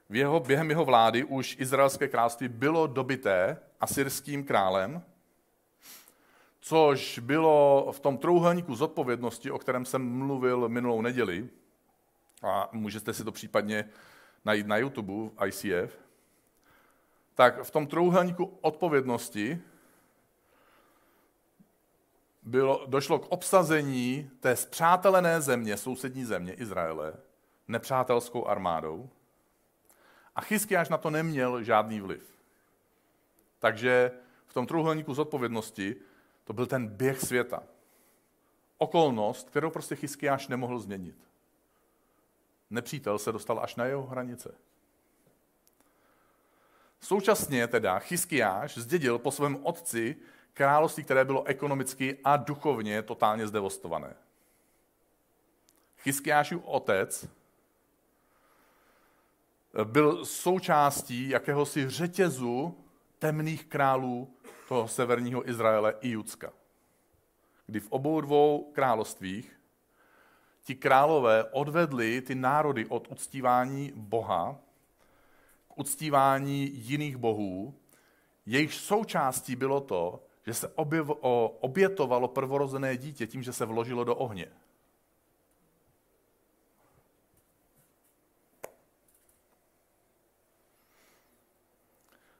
V 0.09 0.15
jeho, 0.15 0.39
během 0.39 0.69
jeho 0.69 0.85
vlády 0.85 1.23
už 1.23 1.55
izraelské 1.59 2.07
království 2.07 2.47
bylo 2.47 2.87
dobité 2.87 3.57
asyrským 3.79 4.43
králem, 4.43 5.03
což 6.67 7.19
bylo 7.19 7.87
v 7.91 7.99
tom 7.99 8.17
trouhelníku 8.17 8.75
zodpovědnosti, 8.75 9.51
o 9.51 9.59
kterém 9.59 9.85
jsem 9.85 10.17
mluvil 10.17 10.69
minulou 10.69 11.01
neděli, 11.01 11.49
a 12.43 12.69
můžete 12.71 13.13
si 13.13 13.23
to 13.23 13.31
případně 13.31 13.89
najít 14.45 14.67
na 14.67 14.77
YouTube, 14.77 15.31
ICF, 15.47 15.99
tak 17.35 17.63
v 17.63 17.71
tom 17.71 17.87
trouhelníku 17.87 18.57
odpovědnosti 18.61 19.61
bylo, 22.43 22.85
došlo 22.87 23.19
k 23.19 23.31
obsazení 23.31 24.31
té 24.39 24.55
zpřátelené 24.55 25.41
země, 25.41 25.77
sousední 25.77 26.25
země 26.25 26.53
Izraele, 26.53 27.13
nepřátelskou 27.67 28.47
armádou. 28.47 29.09
A 30.35 30.41
Chyskiáš 30.41 30.89
na 30.89 30.97
to 30.97 31.09
neměl 31.09 31.63
žádný 31.63 31.99
vliv. 31.99 32.23
Takže 33.59 34.11
v 34.47 34.53
tom 34.53 34.67
trouhelníku 34.67 35.13
zodpovědnosti 35.13 35.95
to 36.47 36.53
byl 36.53 36.65
ten 36.65 36.87
běh 36.87 37.19
světa. 37.21 37.63
Okolnost, 38.77 39.49
kterou 39.49 39.69
prostě 39.69 39.95
Chyskiáš 39.95 40.47
nemohl 40.47 40.79
změnit. 40.79 41.15
Nepřítel 42.69 43.19
se 43.19 43.31
dostal 43.31 43.59
až 43.59 43.75
na 43.75 43.85
jeho 43.85 44.03
hranice. 44.03 44.55
Současně 47.01 47.67
teda 47.67 47.99
Chyskiáš 47.99 48.77
zdědil 48.77 49.19
po 49.19 49.31
svém 49.31 49.65
otci 49.65 50.15
království, 50.53 51.03
které 51.03 51.25
bylo 51.25 51.43
ekonomicky 51.43 52.17
a 52.23 52.37
duchovně 52.37 53.01
totálně 53.01 53.47
zdevostované. 53.47 54.15
Chyskiášův 55.97 56.61
otec 56.65 57.27
byl 59.83 60.25
součástí 60.25 61.29
jakéhosi 61.29 61.89
řetězu 61.89 62.83
temných 63.19 63.65
králů 63.65 64.36
toho 64.67 64.87
severního 64.87 65.49
Izraele 65.49 65.95
i 66.01 66.09
Judska. 66.09 66.53
Kdy 67.65 67.79
v 67.79 67.91
obou 67.91 68.21
dvou 68.21 68.71
královstvích 68.73 69.59
ti 70.63 70.75
králové 70.75 71.43
odvedli 71.43 72.21
ty 72.21 72.35
národy 72.35 72.85
od 72.85 73.07
uctívání 73.11 73.91
Boha 73.95 74.59
k 75.67 75.77
uctívání 75.79 76.69
jiných 76.73 77.17
bohů, 77.17 77.73
jejich 78.45 78.73
součástí 78.73 79.55
bylo 79.55 79.81
to, 79.81 80.23
že 80.45 80.53
se 80.53 80.67
objev, 80.67 81.09
o, 81.09 81.57
obětovalo 81.59 82.27
prvorozené 82.27 82.97
dítě 82.97 83.27
tím, 83.27 83.43
že 83.43 83.53
se 83.53 83.65
vložilo 83.65 84.03
do 84.03 84.15
ohně. 84.15 84.47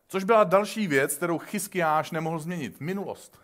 Což 0.07 0.23
byla 0.23 0.43
další 0.43 0.87
věc, 0.87 1.15
kterou 1.15 1.37
Chyskiáš 1.37 2.11
nemohl 2.11 2.39
změnit. 2.39 2.79
Minulost. 2.79 3.39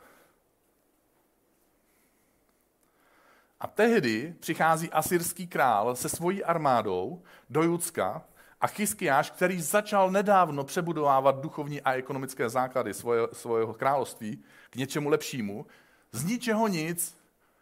A 3.60 3.67
tehdy 3.67 4.36
přichází 4.39 4.91
asyrský 4.91 5.48
král 5.48 5.96
se 5.96 6.10
svojí 6.10 6.43
armádou 6.43 7.24
do 7.50 7.63
Judska 7.63 8.24
a 8.62 8.67
Chyskiáš, 8.67 9.32
který 9.32 9.62
začal 9.62 10.12
nedávno 10.12 10.63
přebudovávat 10.63 11.41
duchovní 11.41 11.82
a 11.82 11.93
ekonomické 11.93 12.50
základy 12.50 12.93
svoje, 12.93 13.27
svého 13.34 13.74
království 13.74 14.43
k 14.70 14.75
něčemu 14.75 15.10
lepšímu, 15.10 15.65
z 16.12 16.24
ničeho 16.24 16.67
nic, 16.67 17.17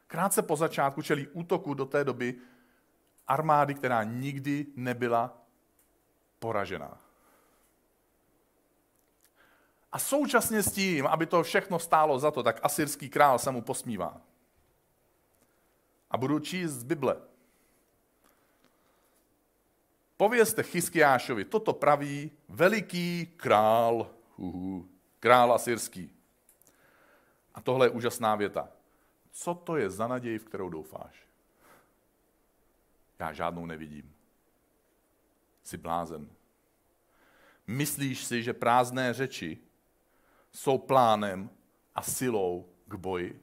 krátce 0.08 0.42
po 0.42 0.56
začátku 0.56 1.02
čelí 1.02 1.28
útoku 1.28 1.74
do 1.74 1.86
té 1.86 2.04
doby 2.04 2.36
armády, 3.28 3.74
která 3.74 4.04
nikdy 4.04 4.66
nebyla 4.76 5.38
poražená. 6.40 7.11
A 9.92 10.00
současně 10.00 10.64
s 10.64 10.72
tím, 10.72 11.08
aby 11.08 11.26
to 11.26 11.44
všechno 11.44 11.80
stálo 11.80 12.20
za 12.20 12.32
to, 12.32 12.44
tak 12.44 12.60
asyrský 12.64 13.10
král 13.10 13.40
se 13.40 13.52
mu 13.52 13.62
posmívá. 13.62 14.22
A 16.12 16.18
budu 16.18 16.40
číst 16.40 16.72
z 16.72 16.84
Bible. 16.84 17.18
Povězte 20.18 20.64
Chyskiášovi, 20.64 21.46
toto 21.46 21.74
praví 21.74 22.32
veliký 22.50 23.34
král, 23.38 24.12
uhu, 24.38 24.90
král 25.20 25.54
asyrský. 25.54 26.12
A 27.54 27.62
tohle 27.62 27.86
je 27.86 27.90
úžasná 27.90 28.36
věta. 28.36 28.70
Co 29.32 29.54
to 29.54 29.76
je 29.76 29.90
za 29.90 30.08
naději, 30.08 30.38
v 30.38 30.46
kterou 30.46 30.70
doufáš? 30.70 31.28
Já 33.20 33.34
žádnou 33.34 33.66
nevidím. 33.66 34.16
Jsi 35.64 35.78
blázen. 35.78 36.30
Myslíš 37.68 38.26
si, 38.26 38.44
že 38.44 38.54
prázdné 38.54 39.14
řeči 39.14 39.58
jsou 40.52 40.78
plánem 40.78 41.50
a 41.96 42.02
silou 42.02 42.66
k 42.88 42.96
boji? 42.96 43.42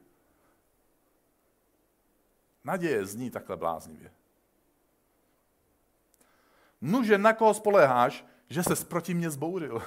Naděje 2.65 3.07
zní 3.07 3.31
takhle 3.31 3.57
bláznivě. 3.57 4.13
Nuže, 6.81 7.19
na 7.19 7.33
koho 7.33 7.55
spoléháš, 7.55 8.25
že 8.51 8.63
se 8.63 8.85
proti 8.85 9.15
mě 9.15 9.31
zbouřil? 9.31 9.83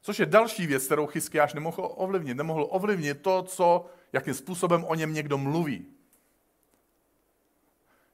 Což 0.00 0.18
je 0.18 0.26
další 0.26 0.66
věc, 0.66 0.86
kterou 0.86 1.06
Chyskiáš 1.06 1.54
nemohl 1.54 1.92
ovlivnit. 1.96 2.36
Nemohl 2.36 2.66
ovlivnit 2.70 3.22
to, 3.22 3.42
co, 3.42 3.86
jakým 4.12 4.34
způsobem 4.34 4.84
o 4.84 4.94
něm 4.94 5.14
někdo 5.14 5.38
mluví. 5.38 5.86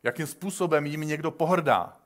Jakým 0.03 0.27
způsobem 0.27 0.87
jim 0.87 1.01
někdo 1.01 1.31
pohrdá. 1.31 2.01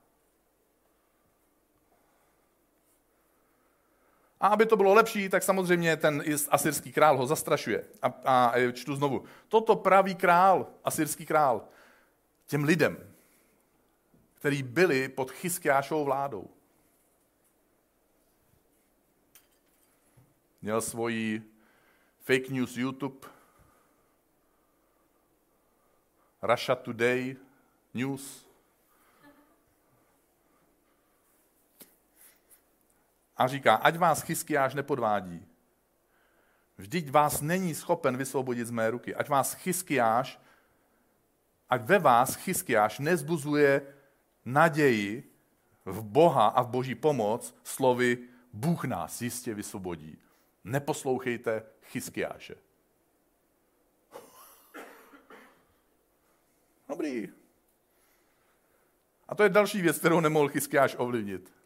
A 4.41 4.47
aby 4.49 4.67
to 4.67 4.77
bylo 4.77 4.95
lepší, 4.95 5.29
tak 5.29 5.43
samozřejmě 5.43 5.97
ten 5.97 6.23
asyrský 6.51 6.93
král 6.93 7.17
ho 7.17 7.27
zastrašuje. 7.27 7.85
A, 8.03 8.09
a 8.25 8.73
čtu 8.73 8.97
znovu. 8.97 9.25
Toto 9.49 9.77
praví 9.77 10.15
král, 10.15 10.67
asyrský 10.85 11.27
král, 11.27 11.69
těm 12.47 12.65
lidem, 12.65 13.15
který 14.35 14.63
byli 14.63 15.09
pod 15.09 15.31
Chyskiášovou 15.31 16.05
vládou. 16.05 16.51
Měl 20.63 20.81
svoji 20.81 21.43
fake 22.21 22.49
news 22.49 22.77
YouTube, 22.77 23.29
Russia 26.43 26.75
Today 26.75 27.37
News, 27.95 28.50
a 33.41 33.47
říká, 33.47 33.75
ať 33.75 33.97
vás 33.97 34.23
Chyskiáš 34.23 34.75
nepodvádí. 34.75 35.47
Vždyť 36.79 37.11
vás 37.11 37.41
není 37.41 37.75
schopen 37.75 38.17
vysvobodit 38.17 38.67
z 38.67 38.71
mé 38.71 38.91
ruky. 38.91 39.15
Ať 39.15 39.29
vás 39.29 39.55
Chyskiáš, 39.55 40.41
ať 41.71 41.83
ve 41.83 41.99
vás 41.99 42.35
Chyskiáš 42.35 42.99
nezbuzuje 42.99 43.95
naději 44.45 45.33
v 45.85 46.03
Boha 46.03 46.47
a 46.47 46.63
v 46.63 46.69
boží 46.69 46.95
pomoc 46.95 47.57
slovy 47.65 48.19
Bůh 48.53 48.85
nás 48.85 49.23
jistě 49.23 49.55
vysvobodí. 49.55 50.19
Neposlouchejte 50.65 51.63
Chyskiáše. 51.83 52.55
Dobrý. 56.89 57.29
A 59.29 59.35
to 59.35 59.43
je 59.43 59.49
další 59.49 59.83
věc, 59.83 59.99
kterou 59.99 60.21
nemohl 60.21 60.49
Chyskiáš 60.49 60.97
ovlivnit 60.99 61.60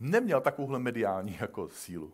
neměl 0.00 0.40
takovouhle 0.40 0.78
mediální 0.78 1.36
jako 1.40 1.68
sílu. 1.68 2.12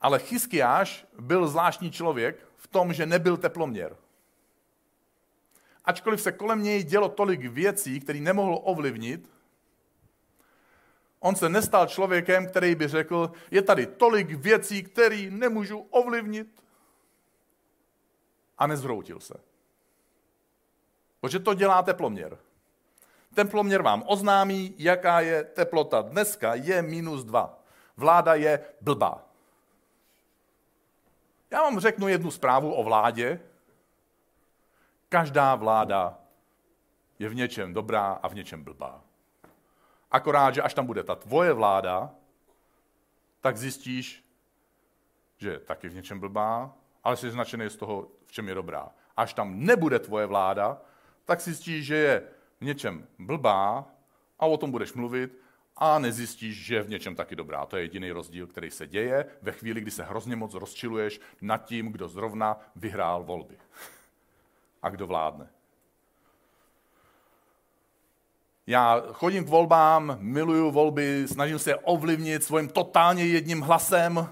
Ale 0.00 0.18
Chyskiáš 0.18 1.06
byl 1.18 1.48
zvláštní 1.48 1.90
člověk 1.90 2.46
v 2.56 2.66
tom, 2.66 2.92
že 2.92 3.06
nebyl 3.06 3.36
teploměr. 3.36 3.96
Ačkoliv 5.84 6.20
se 6.20 6.32
kolem 6.32 6.62
něj 6.62 6.84
dělo 6.84 7.08
tolik 7.08 7.44
věcí, 7.46 8.00
který 8.00 8.20
nemohl 8.20 8.60
ovlivnit, 8.62 9.30
on 11.20 11.36
se 11.36 11.48
nestal 11.48 11.86
člověkem, 11.86 12.46
který 12.46 12.74
by 12.74 12.88
řekl, 12.88 13.32
je 13.50 13.62
tady 13.62 13.86
tolik 13.86 14.30
věcí, 14.30 14.82
které 14.82 15.26
nemůžu 15.30 15.78
ovlivnit. 15.78 16.64
A 18.58 18.66
nezhroutil 18.66 19.20
se. 19.20 19.34
Protože 21.20 21.38
to 21.38 21.54
dělá 21.54 21.82
teploměr. 21.82 22.38
Teploměr 23.34 23.82
vám 23.82 24.02
oznámí, 24.06 24.74
jaká 24.78 25.20
je 25.20 25.44
teplota. 25.44 26.02
Dneska 26.02 26.54
je 26.54 26.82
minus 26.82 27.24
dva. 27.24 27.58
Vláda 27.96 28.34
je 28.34 28.64
blbá. 28.80 29.26
Já 31.50 31.62
vám 31.62 31.80
řeknu 31.80 32.08
jednu 32.08 32.30
zprávu 32.30 32.74
o 32.74 32.82
vládě. 32.82 33.40
Každá 35.08 35.54
vláda 35.54 36.18
je 37.18 37.28
v 37.28 37.34
něčem 37.34 37.74
dobrá 37.74 38.12
a 38.12 38.28
v 38.28 38.34
něčem 38.34 38.64
blbá. 38.64 39.00
Akorát, 40.10 40.54
že 40.54 40.62
až 40.62 40.74
tam 40.74 40.86
bude 40.86 41.02
ta 41.04 41.14
tvoje 41.14 41.52
vláda, 41.52 42.10
tak 43.40 43.56
zjistíš, 43.56 44.24
že 45.36 45.50
je 45.50 45.58
taky 45.58 45.88
v 45.88 45.94
něčem 45.94 46.20
blbá, 46.20 46.72
ale 47.04 47.16
jsi 47.16 47.30
značený 47.30 47.70
z 47.70 47.76
toho, 47.76 48.08
v 48.26 48.32
čem 48.32 48.48
je 48.48 48.54
dobrá. 48.54 48.88
Až 49.16 49.34
tam 49.34 49.64
nebude 49.64 49.98
tvoje 49.98 50.26
vláda, 50.26 50.80
tak 51.24 51.40
zjistíš, 51.40 51.86
že 51.86 51.96
je 51.96 52.22
v 52.60 52.64
něčem 52.64 53.06
blbá 53.18 53.84
a 54.38 54.46
o 54.46 54.56
tom 54.56 54.70
budeš 54.70 54.92
mluvit 54.92 55.38
a 55.76 55.98
nezjistíš, 55.98 56.64
že 56.64 56.74
je 56.74 56.82
v 56.82 56.88
něčem 56.90 57.16
taky 57.16 57.36
dobrá. 57.36 57.66
To 57.66 57.76
je 57.76 57.82
jediný 57.82 58.10
rozdíl, 58.10 58.46
který 58.46 58.70
se 58.70 58.86
děje 58.86 59.26
ve 59.42 59.52
chvíli, 59.52 59.80
kdy 59.80 59.90
se 59.90 60.04
hrozně 60.04 60.36
moc 60.36 60.54
rozčiluješ 60.54 61.20
nad 61.40 61.64
tím, 61.64 61.92
kdo 61.92 62.08
zrovna 62.08 62.56
vyhrál 62.76 63.24
volby 63.24 63.56
a 64.82 64.88
kdo 64.88 65.06
vládne. 65.06 65.48
Já 68.66 69.02
chodím 69.12 69.44
k 69.44 69.48
volbám, 69.48 70.16
miluju 70.20 70.70
volby, 70.70 71.28
snažím 71.28 71.58
se 71.58 71.76
ovlivnit 71.76 72.44
svým 72.44 72.68
totálně 72.68 73.26
jedním 73.26 73.60
hlasem, 73.60 74.28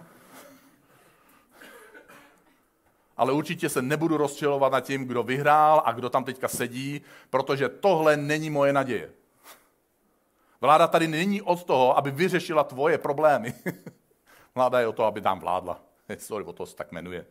ale 3.19 3.33
určitě 3.33 3.69
se 3.69 3.83
nebudu 3.83 4.17
rozčilovat 4.17 4.73
nad 4.73 4.81
tím, 4.81 5.05
kdo 5.05 5.23
vyhrál 5.23 5.83
a 5.85 5.93
kdo 5.93 6.11
tam 6.11 6.25
teďka 6.25 6.49
sedí, 6.49 7.01
protože 7.31 7.69
tohle 7.69 8.17
není 8.17 8.51
moje 8.51 8.73
naděje. 8.73 9.11
Vláda 10.61 10.87
tady 10.87 11.09
není 11.09 11.43
od 11.43 11.65
toho, 11.65 11.99
aby 11.99 12.11
vyřešila 12.11 12.65
tvoje 12.65 12.99
problémy. 12.99 13.55
Vláda 14.55 14.81
je 14.81 14.87
o 14.87 14.93
to, 14.93 15.05
aby 15.05 15.21
tam 15.21 15.41
vládla. 15.41 15.81
Sorry, 16.19 16.45
o 16.45 16.53
to 16.53 16.67
se 16.67 16.77
tak 16.77 16.93
jmenuje. 16.93 17.27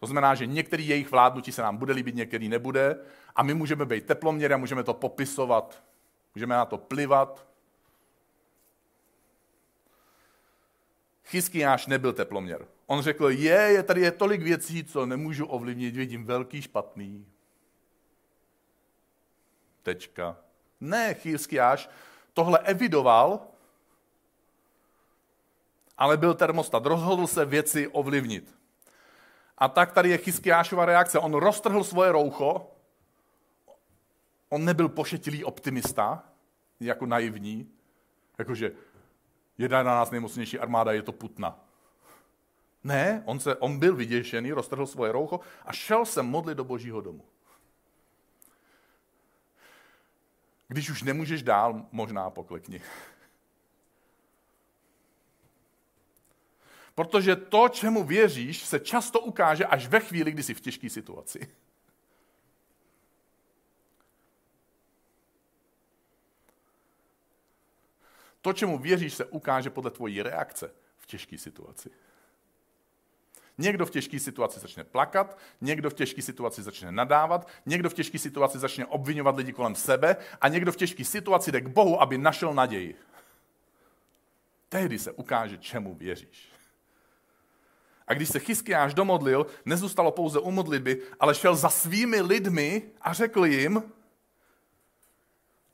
To 0.00 0.06
znamená, 0.06 0.34
že 0.34 0.46
některý 0.46 0.88
jejich 0.88 1.10
vládnutí 1.10 1.52
se 1.52 1.62
nám 1.62 1.76
bude 1.76 1.92
líbit, 1.92 2.14
některý 2.14 2.48
nebude 2.48 2.96
a 3.36 3.42
my 3.42 3.54
můžeme 3.54 3.86
být 3.86 4.06
teploměry 4.06 4.54
a 4.54 4.56
můžeme 4.56 4.82
to 4.84 4.94
popisovat, 4.94 5.82
můžeme 6.34 6.54
na 6.54 6.64
to 6.64 6.78
plivat. 6.78 7.46
Chyskiáš 11.24 11.86
nebyl 11.86 12.12
teploměr. 12.12 12.66
On 12.86 13.02
řekl, 13.02 13.28
je, 13.28 13.52
je 13.52 13.82
tady 13.82 14.00
je 14.00 14.10
tolik 14.10 14.42
věcí, 14.42 14.84
co 14.84 15.06
nemůžu 15.06 15.46
ovlivnit, 15.46 15.96
vidím 15.96 16.24
velký 16.24 16.62
špatný. 16.62 17.26
Tečka. 19.82 20.36
Ne, 20.80 21.14
Chyskiáš 21.14 21.90
tohle 22.32 22.58
evidoval, 22.58 23.40
ale 25.98 26.16
byl 26.16 26.34
termostat. 26.34 26.86
Rozhodl 26.86 27.26
se 27.26 27.44
věci 27.44 27.88
ovlivnit. 27.88 28.54
A 29.58 29.68
tak 29.68 29.92
tady 29.92 30.10
je 30.10 30.18
Chyskiášova 30.18 30.84
reakce. 30.84 31.18
On 31.18 31.34
roztrhl 31.34 31.84
svoje 31.84 32.12
roucho, 32.12 32.70
on 34.48 34.64
nebyl 34.64 34.88
pošetilý 34.88 35.44
optimista, 35.44 36.24
jako 36.80 37.06
naivní, 37.06 37.70
jakože 38.38 38.72
jedna 39.58 39.82
na 39.82 39.94
nás 39.94 40.10
nejmocnější 40.10 40.58
armáda 40.58 40.92
je 40.92 41.02
to 41.02 41.12
Putna. 41.12 41.60
Ne, 42.84 43.22
on, 43.26 43.40
se, 43.40 43.56
on 43.56 43.78
byl 43.78 43.96
vyděšený, 43.96 44.52
roztrhl 44.52 44.86
svoje 44.86 45.12
roucho 45.12 45.40
a 45.66 45.72
šel 45.72 46.04
se 46.04 46.22
modlit 46.22 46.56
do 46.56 46.64
božího 46.64 47.00
domu. 47.00 47.24
Když 50.68 50.90
už 50.90 51.02
nemůžeš 51.02 51.42
dál, 51.42 51.86
možná 51.92 52.30
poklekni. 52.30 52.80
Protože 56.94 57.36
to, 57.36 57.68
čemu 57.68 58.04
věříš, 58.04 58.62
se 58.64 58.80
často 58.80 59.20
ukáže 59.20 59.66
až 59.66 59.86
ve 59.86 60.00
chvíli, 60.00 60.32
kdy 60.32 60.42
jsi 60.42 60.54
v 60.54 60.60
těžké 60.60 60.90
situaci. 60.90 61.48
To, 68.42 68.52
čemu 68.52 68.78
věříš, 68.78 69.14
se 69.14 69.24
ukáže 69.24 69.70
podle 69.70 69.90
tvojí 69.90 70.22
reakce 70.22 70.70
v 70.98 71.06
těžké 71.06 71.38
situaci. 71.38 71.90
Někdo 73.58 73.86
v 73.86 73.90
těžké 73.90 74.20
situaci 74.20 74.60
začne 74.60 74.84
plakat, 74.84 75.38
někdo 75.60 75.90
v 75.90 75.94
těžké 75.94 76.22
situaci 76.22 76.62
začne 76.62 76.92
nadávat, 76.92 77.48
někdo 77.66 77.90
v 77.90 77.94
těžké 77.94 78.18
situaci 78.18 78.58
začne 78.58 78.86
obvinovat 78.86 79.36
lidi 79.36 79.52
kolem 79.52 79.74
sebe 79.74 80.16
a 80.40 80.48
někdo 80.48 80.72
v 80.72 80.76
těžké 80.76 81.04
situaci 81.04 81.52
jde 81.52 81.60
k 81.60 81.66
Bohu, 81.66 82.02
aby 82.02 82.18
našel 82.18 82.54
naději. 82.54 82.94
Tehdy 84.68 84.98
se 84.98 85.12
ukáže, 85.12 85.58
čemu 85.58 85.94
věříš. 85.94 86.52
A 88.06 88.14
když 88.14 88.28
se 88.28 88.38
Chyskiáš 88.38 88.94
domodlil, 88.94 89.46
nezůstalo 89.64 90.10
pouze 90.10 90.38
u 90.38 90.50
modlitby, 90.50 91.02
ale 91.20 91.34
šel 91.34 91.56
za 91.56 91.68
svými 91.68 92.20
lidmi 92.20 92.82
a 93.00 93.12
řekl 93.12 93.46
jim, 93.46 93.82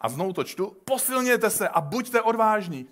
a 0.00 0.08
znovu 0.08 0.32
to 0.32 0.44
čtu, 0.44 0.76
posilněte 0.84 1.50
se 1.50 1.68
a 1.68 1.80
buďte 1.80 2.22
odvážní. 2.22 2.88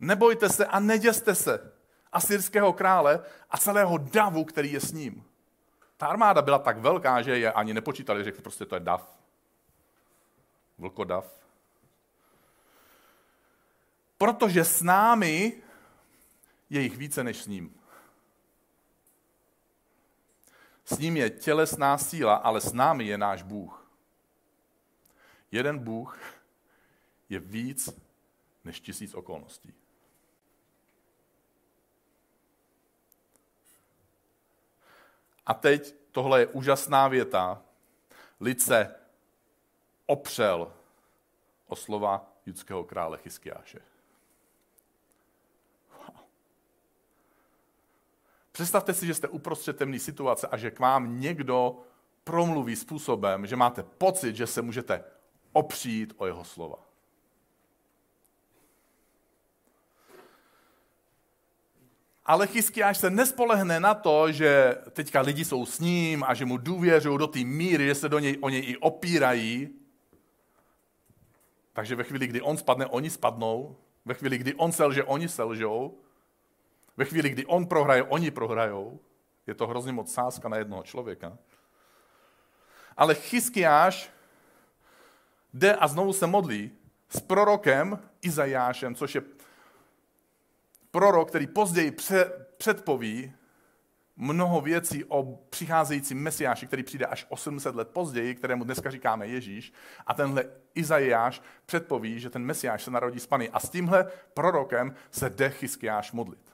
Nebojte 0.00 0.48
se 0.48 0.66
a 0.66 0.80
neděste 0.80 1.34
se 1.34 1.72
asyrského 2.12 2.72
krále 2.72 3.24
a 3.50 3.58
celého 3.58 3.98
davu, 3.98 4.44
který 4.44 4.72
je 4.72 4.80
s 4.80 4.92
ním. 4.92 5.24
Ta 5.96 6.06
armáda 6.06 6.42
byla 6.42 6.58
tak 6.58 6.78
velká, 6.78 7.22
že 7.22 7.38
je 7.38 7.52
ani 7.52 7.74
nepočítali, 7.74 8.24
řekli 8.24 8.42
prostě 8.42 8.66
to 8.66 8.74
je 8.74 8.80
dav. 8.80 9.18
Vlkodav. 10.78 11.42
Protože 14.18 14.64
s 14.64 14.82
námi 14.82 15.62
je 16.70 16.80
jich 16.80 16.96
více 16.96 17.24
než 17.24 17.42
s 17.42 17.46
ním. 17.46 17.80
S 20.84 20.98
ním 20.98 21.16
je 21.16 21.30
tělesná 21.30 21.98
síla, 21.98 22.34
ale 22.34 22.60
s 22.60 22.72
námi 22.72 23.04
je 23.04 23.18
náš 23.18 23.42
Bůh. 23.42 23.81
Jeden 25.52 25.78
Bůh 25.78 26.18
je 27.28 27.38
víc 27.38 27.88
než 28.64 28.80
tisíc 28.80 29.14
okolností. 29.14 29.74
A 35.46 35.54
teď 35.54 35.94
tohle 36.10 36.40
je 36.40 36.46
úžasná 36.46 37.08
věta. 37.08 37.62
Lid 38.40 38.62
se 38.62 38.94
opřel 40.06 40.72
o 41.66 41.76
slova 41.76 42.32
judského 42.46 42.84
krále 42.84 43.18
Chyskiáše. 43.18 43.80
Představte 48.52 48.94
si, 48.94 49.06
že 49.06 49.14
jste 49.14 49.28
uprostřed 49.28 49.76
temné 49.76 49.98
situace 49.98 50.46
a 50.46 50.56
že 50.56 50.70
k 50.70 50.78
vám 50.78 51.20
někdo 51.20 51.82
promluví 52.24 52.76
způsobem, 52.76 53.46
že 53.46 53.56
máte 53.56 53.82
pocit, 53.82 54.36
že 54.36 54.46
se 54.46 54.62
můžete 54.62 55.04
opřít 55.52 56.14
o 56.16 56.26
jeho 56.26 56.44
slova. 56.44 56.78
Ale 62.26 62.46
Chyskiáš 62.46 62.98
se 62.98 63.10
nespolehne 63.10 63.80
na 63.80 63.94
to, 63.94 64.32
že 64.32 64.76
teďka 64.90 65.20
lidi 65.20 65.44
jsou 65.44 65.66
s 65.66 65.80
ním 65.80 66.24
a 66.24 66.34
že 66.34 66.44
mu 66.44 66.56
důvěřují 66.56 67.18
do 67.18 67.26
té 67.26 67.38
míry, 67.38 67.86
že 67.86 67.94
se 67.94 68.08
do 68.08 68.18
něj, 68.18 68.38
o 68.40 68.48
něj 68.48 68.62
i 68.66 68.76
opírají. 68.76 69.68
Takže 71.72 71.96
ve 71.96 72.04
chvíli, 72.04 72.26
kdy 72.26 72.40
on 72.40 72.56
spadne, 72.56 72.86
oni 72.86 73.10
spadnou. 73.10 73.76
Ve 74.04 74.14
chvíli, 74.14 74.38
kdy 74.38 74.54
on 74.54 74.72
selže, 74.72 75.04
oni 75.04 75.28
selžou. 75.28 75.98
Ve 76.96 77.04
chvíli, 77.04 77.30
kdy 77.30 77.46
on 77.46 77.66
prohraje, 77.66 78.02
oni 78.02 78.30
prohrajou. 78.30 79.00
Je 79.46 79.54
to 79.54 79.66
hrozně 79.66 79.92
moc 79.92 80.12
sázka 80.12 80.48
na 80.48 80.56
jednoho 80.56 80.82
člověka. 80.82 81.38
Ale 82.96 83.14
Chyskiáš 83.14 84.10
jde 85.54 85.74
a 85.74 85.88
znovu 85.88 86.12
se 86.12 86.26
modlí 86.26 86.70
s 87.08 87.20
prorokem 87.20 87.98
Izajášem, 88.22 88.94
což 88.94 89.14
je 89.14 89.22
prorok, 90.90 91.28
který 91.28 91.46
později 91.46 91.96
předpoví 92.56 93.32
mnoho 94.16 94.60
věcí 94.60 95.04
o 95.04 95.38
přicházejícím 95.50 96.18
mesiáši, 96.22 96.66
který 96.66 96.82
přijde 96.82 97.06
až 97.06 97.26
800 97.28 97.74
let 97.74 97.88
později, 97.88 98.34
kterému 98.34 98.64
dneska 98.64 98.90
říkáme 98.90 99.26
Ježíš. 99.26 99.72
A 100.06 100.14
tenhle 100.14 100.44
Izajáš 100.74 101.42
předpoví, 101.66 102.20
že 102.20 102.30
ten 102.30 102.44
mesiáš 102.44 102.82
se 102.82 102.90
narodí 102.90 103.20
z 103.20 103.26
Pany. 103.26 103.50
A 103.50 103.60
s 103.60 103.70
tímhle 103.70 104.06
prorokem 104.34 104.94
se 105.10 105.30
jde 105.30 105.50
Chyskiáš 105.50 106.12
modlit. 106.12 106.52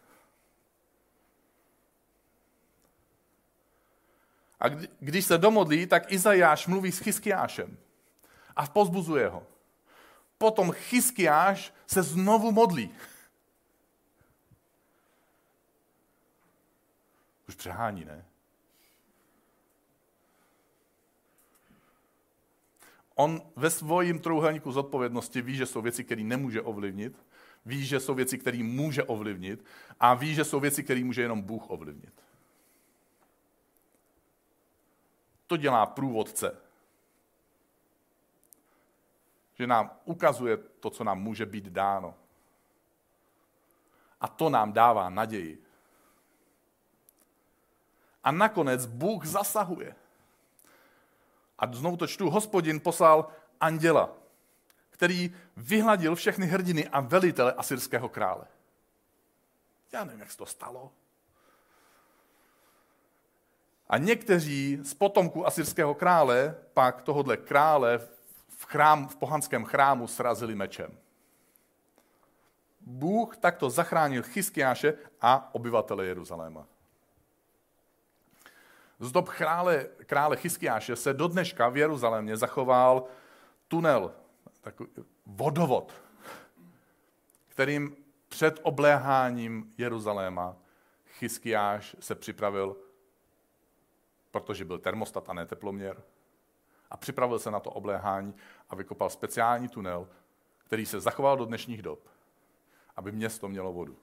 A 4.60 4.68
když 5.00 5.24
se 5.24 5.38
domodlí, 5.38 5.86
tak 5.86 6.12
Izajáš 6.12 6.66
mluví 6.66 6.92
s 6.92 6.98
Chyskiášem 6.98 7.78
a 8.58 8.66
pozbuzuje 8.66 9.28
ho. 9.28 9.46
Potom 10.38 10.72
Chyskiáš 10.72 11.74
se 11.86 12.02
znovu 12.02 12.52
modlí. 12.52 12.90
Už 17.48 17.54
přehání, 17.54 18.04
ne? 18.04 18.24
On 23.14 23.42
ve 23.56 23.70
svojím 23.70 24.18
trouhelníku 24.18 24.72
zodpovědnosti 24.72 25.42
ví, 25.42 25.56
že 25.56 25.66
jsou 25.66 25.82
věci, 25.82 26.04
které 26.04 26.22
nemůže 26.22 26.62
ovlivnit, 26.62 27.24
ví, 27.66 27.86
že 27.86 28.00
jsou 28.00 28.14
věci, 28.14 28.38
které 28.38 28.62
může 28.62 29.04
ovlivnit 29.04 29.64
a 30.00 30.14
ví, 30.14 30.34
že 30.34 30.44
jsou 30.44 30.60
věci, 30.60 30.84
které 30.84 31.04
může 31.04 31.22
jenom 31.22 31.42
Bůh 31.42 31.70
ovlivnit. 31.70 32.24
To 35.46 35.56
dělá 35.56 35.86
průvodce. 35.86 36.67
Že 39.58 39.66
nám 39.66 39.90
ukazuje 40.04 40.56
to, 40.56 40.90
co 40.90 41.04
nám 41.04 41.20
může 41.22 41.46
být 41.46 41.64
dáno. 41.64 42.14
A 44.20 44.28
to 44.28 44.50
nám 44.50 44.72
dává 44.72 45.08
naději. 45.08 45.62
A 48.24 48.32
nakonec 48.32 48.86
Bůh 48.86 49.26
zasahuje. 49.26 49.94
A 51.58 51.72
znovu 51.72 51.96
to 51.96 52.06
čtu, 52.06 52.30
hospodin 52.30 52.80
poslal 52.80 53.32
anděla. 53.60 54.14
který 54.90 55.34
vyhladil 55.56 56.14
všechny 56.14 56.46
hrdiny 56.46 56.88
a 56.88 57.00
velitele 57.00 57.52
asyrského 57.52 58.08
krále. 58.08 58.46
Já 59.92 60.04
nevím, 60.04 60.20
jak 60.20 60.30
se 60.30 60.38
to 60.38 60.46
stalo. 60.46 60.92
A 63.88 63.98
někteří 63.98 64.78
z 64.82 64.94
potomků 64.94 65.46
asyrského 65.46 65.94
krále 65.94 66.56
pak 66.72 67.02
tohodle 67.02 67.36
krále 67.36 68.08
v, 68.58 68.64
chrám, 68.66 69.08
v 69.08 69.16
pohanském 69.16 69.64
chrámu 69.64 70.06
srazili 70.06 70.54
mečem. 70.54 70.98
Bůh 72.80 73.36
takto 73.36 73.70
zachránil 73.70 74.22
Chyskiáše 74.22 74.94
a 75.20 75.54
obyvatele 75.54 76.06
Jeruzaléma. 76.06 76.66
Z 79.00 79.12
dob 79.12 79.28
krále, 79.28 79.86
krále 80.06 80.36
Chyskiáše 80.36 80.96
se 80.96 81.14
do 81.14 81.28
dneška 81.28 81.68
v 81.68 81.76
Jeruzalémě 81.76 82.36
zachoval 82.36 83.04
tunel, 83.68 84.14
takový 84.60 84.90
vodovod, 85.26 85.92
kterým 87.48 87.96
před 88.28 88.60
obléháním 88.62 89.74
Jeruzaléma 89.78 90.56
Chyskiáš 91.06 91.96
se 92.00 92.14
připravil, 92.14 92.76
protože 94.30 94.64
byl 94.64 94.78
termostat 94.78 95.30
a 95.30 95.32
ne 95.32 95.46
teploměr, 95.46 96.02
a 96.90 96.96
připravil 96.96 97.38
se 97.38 97.50
na 97.50 97.60
to 97.60 97.70
obléhání 97.70 98.34
a 98.70 98.76
vykopal 98.76 99.10
speciální 99.10 99.68
tunel, 99.68 100.08
který 100.58 100.86
se 100.86 101.00
zachoval 101.00 101.36
do 101.36 101.44
dnešních 101.44 101.82
dob, 101.82 102.08
aby 102.96 103.12
město 103.12 103.48
mělo 103.48 103.72
vodu. 103.72 103.96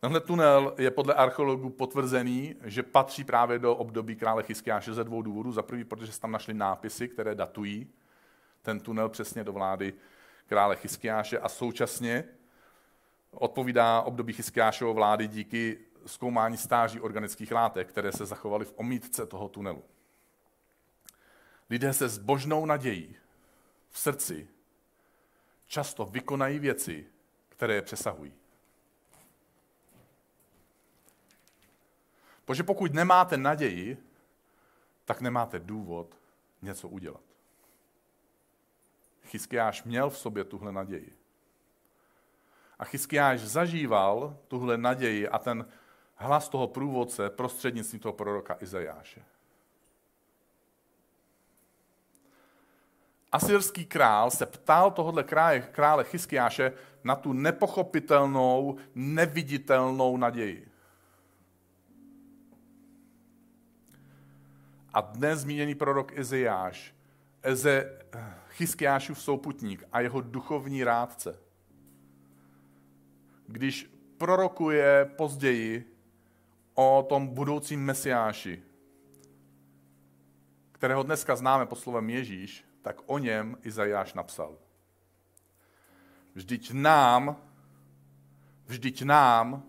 Tenhle 0.00 0.20
tunel 0.20 0.74
je 0.78 0.90
podle 0.90 1.14
archeologů 1.14 1.70
potvrzený, 1.70 2.54
že 2.64 2.82
patří 2.82 3.24
právě 3.24 3.58
do 3.58 3.76
období 3.76 4.16
krále 4.16 4.42
Chyskiáše 4.42 4.94
ze 4.94 5.04
dvou 5.04 5.22
důvodů. 5.22 5.52
Za 5.52 5.62
prvý, 5.62 5.84
protože 5.84 6.12
se 6.12 6.20
tam 6.20 6.32
našly 6.32 6.54
nápisy, 6.54 7.08
které 7.08 7.34
datují 7.34 7.90
ten 8.62 8.80
tunel 8.80 9.08
přesně 9.08 9.44
do 9.44 9.52
vlády 9.52 9.94
krále 10.46 10.76
Chyskiáše 10.76 11.38
a 11.38 11.48
současně 11.48 12.24
odpovídá 13.30 14.00
období 14.00 14.32
Chyskiášeho 14.32 14.94
vlády 14.94 15.28
díky 15.28 15.78
zkoumání 16.06 16.56
stáží 16.56 17.00
organických 17.00 17.52
látek, 17.52 17.88
které 17.88 18.12
se 18.12 18.26
zachovaly 18.26 18.64
v 18.64 18.74
omítce 18.76 19.26
toho 19.26 19.48
tunelu. 19.48 19.82
Lidé 21.74 21.92
se 21.92 22.08
s 22.08 22.18
božnou 22.18 22.66
nadějí 22.66 23.16
v 23.90 23.98
srdci 23.98 24.48
často 25.66 26.04
vykonají 26.04 26.58
věci, 26.58 27.06
které 27.48 27.74
je 27.74 27.82
přesahují. 27.82 28.32
Protože 32.44 32.62
pokud 32.62 32.94
nemáte 32.94 33.36
naději, 33.36 33.98
tak 35.04 35.20
nemáte 35.20 35.58
důvod 35.58 36.18
něco 36.62 36.88
udělat. 36.88 37.22
Chyskiáš 39.24 39.84
měl 39.84 40.10
v 40.10 40.18
sobě 40.18 40.44
tuhle 40.44 40.72
naději. 40.72 41.16
A 42.78 42.84
Chyskiáš 42.84 43.40
zažíval 43.40 44.38
tuhle 44.48 44.78
naději 44.78 45.28
a 45.28 45.38
ten 45.38 45.66
hlas 46.14 46.48
toho 46.48 46.68
průvodce 46.68 47.30
prostřednictvím 47.30 48.00
toho 48.00 48.12
proroka 48.12 48.56
Izajáše. 48.60 49.24
Asyrský 53.34 53.84
král 53.84 54.30
se 54.30 54.46
ptal 54.46 54.90
tohohle 54.90 55.24
krále, 55.24 55.60
krále 55.60 56.04
Chyskiáše 56.04 56.72
na 57.04 57.16
tu 57.16 57.32
nepochopitelnou, 57.32 58.76
neviditelnou 58.94 60.16
naději. 60.16 60.68
A 64.92 65.00
dnes 65.00 65.40
zmíněný 65.40 65.74
prorok 65.74 66.18
Izajáš, 66.18 66.94
Eze, 67.42 67.98
Chyskiášův 68.48 69.22
souputník 69.22 69.84
a 69.92 70.00
jeho 70.00 70.20
duchovní 70.20 70.84
rádce, 70.84 71.38
když 73.46 73.90
prorokuje 74.18 75.10
později 75.16 75.96
o 76.74 77.06
tom 77.08 77.28
budoucím 77.28 77.84
mesiáši, 77.84 78.62
kterého 80.72 81.02
dneska 81.02 81.36
známe 81.36 81.66
pod 81.66 81.78
slovem 81.78 82.10
Ježíš, 82.10 82.64
tak 82.84 82.96
o 83.06 83.18
něm 83.18 83.56
Izajáš 83.62 84.14
napsal. 84.14 84.58
Vždyť 86.34 86.72
nám, 86.72 87.36
vždyť 88.66 89.02
nám, 89.02 89.62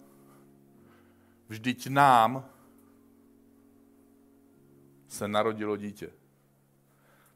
vždyť 1.47 1.87
nám 1.87 2.49
se 5.07 5.27
narodilo 5.27 5.77
dítě. 5.77 6.11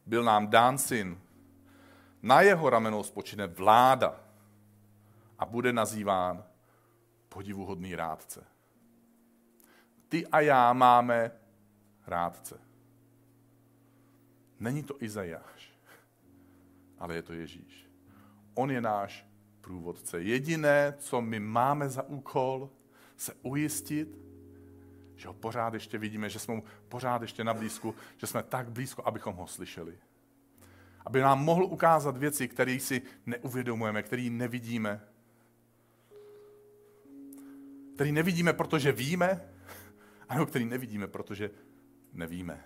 Byl 0.05 0.23
nám 0.23 0.47
dán 0.47 0.77
syn. 0.77 1.19
Na 2.21 2.41
jeho 2.41 2.69
ramenou 2.69 3.03
spočine 3.03 3.47
vláda 3.47 4.19
a 5.39 5.45
bude 5.45 5.73
nazýván 5.73 6.43
podivuhodný 7.29 7.95
rádce. 7.95 8.45
Ty 10.09 10.27
a 10.27 10.39
já 10.39 10.73
máme 10.73 11.31
rádce. 12.07 12.69
Není 14.59 14.83
to 14.83 15.03
Izajáš, 15.03 15.68
ale 16.99 17.15
je 17.15 17.21
to 17.21 17.33
Ježíš. 17.33 17.89
On 18.53 18.71
je 18.71 18.81
náš 18.81 19.27
průvodce. 19.61 20.21
Jediné, 20.21 20.95
co 20.97 21.21
my 21.21 21.39
máme 21.39 21.89
za 21.89 22.03
úkol, 22.03 22.69
se 23.17 23.33
ujistit, 23.41 24.17
že 25.15 25.27
ho 25.27 25.33
pořád 25.33 25.73
ještě 25.73 25.97
vidíme, 25.97 26.29
že 26.29 26.39
jsme 26.39 26.55
mu 26.55 26.63
pořád 26.89 27.21
ještě 27.21 27.43
na 27.43 27.53
blízku, 27.53 27.95
že 28.17 28.27
jsme 28.27 28.43
tak 28.43 28.71
blízko, 28.71 29.03
abychom 29.05 29.35
ho 29.35 29.47
slyšeli. 29.47 29.97
Aby 31.05 31.19
nám 31.21 31.43
mohl 31.43 31.65
ukázat 31.65 32.17
věci, 32.17 32.47
které 32.47 32.79
si 32.79 33.01
neuvědomujeme, 33.25 34.03
které 34.03 34.29
nevidíme. 34.29 35.01
Které 37.95 38.11
nevidíme, 38.11 38.53
protože 38.53 38.91
víme, 38.91 39.49
anebo 40.29 40.45
který 40.45 40.65
nevidíme, 40.65 41.07
protože 41.07 41.51
nevíme. 42.13 42.63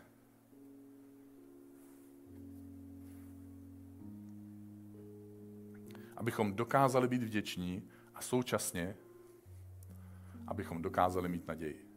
Abychom 6.24 6.54
dokázali 6.54 7.08
být 7.08 7.24
vděční 7.24 7.90
a 8.16 8.22
současně, 8.22 8.96
abychom 10.48 10.82
dokázali 10.82 11.30
mít 11.30 11.48
naději. 11.48 11.88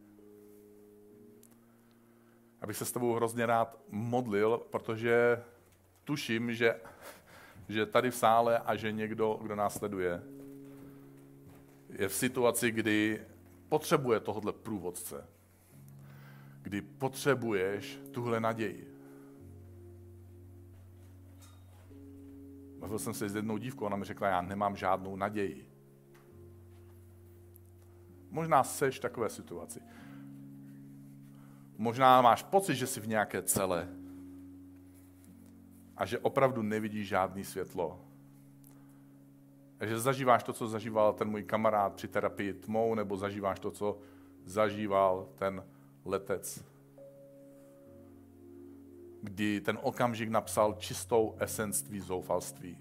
Abych 2.61 2.77
se 2.77 2.85
s 2.85 2.91
tebou 2.91 3.13
hrozně 3.13 3.45
rád 3.45 3.79
modlil, 3.89 4.57
protože 4.57 5.43
tuším, 6.03 6.53
že, 6.53 6.79
že 7.69 7.85
tady 7.85 8.11
v 8.11 8.15
sále 8.15 8.59
a 8.59 8.75
že 8.75 8.91
někdo, 8.91 9.39
kdo 9.41 9.55
nás 9.55 9.77
sleduje, 9.77 10.23
je 11.89 12.07
v 12.07 12.13
situaci, 12.13 12.71
kdy 12.71 13.25
potřebuje 13.69 14.19
tohohle 14.19 14.53
průvodce 14.53 15.27
kdy 16.61 16.81
potřebuješ 16.81 17.99
tuhle 18.11 18.39
naději. 18.39 18.86
Bavil 22.79 22.99
jsem 22.99 23.13
se 23.13 23.29
s 23.29 23.35
jednou 23.35 23.57
dívkou, 23.57 23.85
ona 23.85 23.97
mi 23.97 24.05
řekla, 24.05 24.27
já 24.27 24.41
nemám 24.41 24.75
žádnou 24.75 25.15
naději. 25.15 25.69
Možná 28.29 28.63
seš 28.63 28.97
v 28.97 29.01
takové 29.01 29.29
situaci. 29.29 29.79
Možná 31.77 32.21
máš 32.21 32.43
pocit, 32.43 32.75
že 32.75 32.87
jsi 32.87 32.99
v 32.99 33.07
nějaké 33.07 33.41
celé 33.41 33.89
a 35.97 36.05
že 36.05 36.19
opravdu 36.19 36.61
nevidíš 36.61 37.07
žádný 37.07 37.43
světlo. 37.43 38.01
A 39.79 39.85
že 39.85 39.99
zažíváš 39.99 40.43
to, 40.43 40.53
co 40.53 40.67
zažíval 40.67 41.13
ten 41.13 41.29
můj 41.29 41.43
kamarád 41.43 41.93
při 41.93 42.07
terapii 42.07 42.53
tmou, 42.53 42.95
nebo 42.95 43.17
zažíváš 43.17 43.59
to, 43.59 43.71
co 43.71 43.97
zažíval 44.45 45.29
ten 45.35 45.63
letec, 46.05 46.65
kdy 49.27 49.61
ten 49.61 49.77
okamžik 49.81 50.29
napsal 50.29 50.75
čistou 50.79 51.35
esenství 51.39 51.99
zoufalství. 51.99 52.77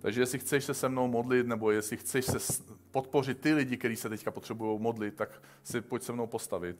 Takže 0.00 0.20
jestli 0.20 0.38
chceš 0.38 0.64
se 0.64 0.74
se 0.74 0.88
mnou 0.88 1.08
modlit, 1.08 1.46
nebo 1.46 1.70
jestli 1.70 1.96
chceš 1.96 2.24
se 2.24 2.62
podpořit 2.90 3.40
ty 3.40 3.54
lidi, 3.54 3.76
kteří 3.76 3.96
se 3.96 4.08
teďka 4.08 4.30
potřebují 4.30 4.80
modlit, 4.80 5.16
tak 5.16 5.42
si 5.62 5.80
pojď 5.80 6.02
se 6.02 6.12
mnou 6.12 6.26
postavit. 6.26 6.76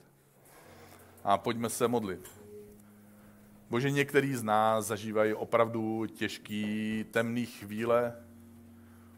A 1.25 1.39
pojďme 1.39 1.69
se 1.69 1.89
modlit. 1.89 2.31
Bože, 3.71 3.91
některý 3.91 4.35
z 4.35 4.43
nás 4.43 4.87
zažívají 4.87 5.35
opravdu 5.35 6.07
těžký, 6.07 7.05
temný 7.11 7.47
chvíle, 7.47 8.17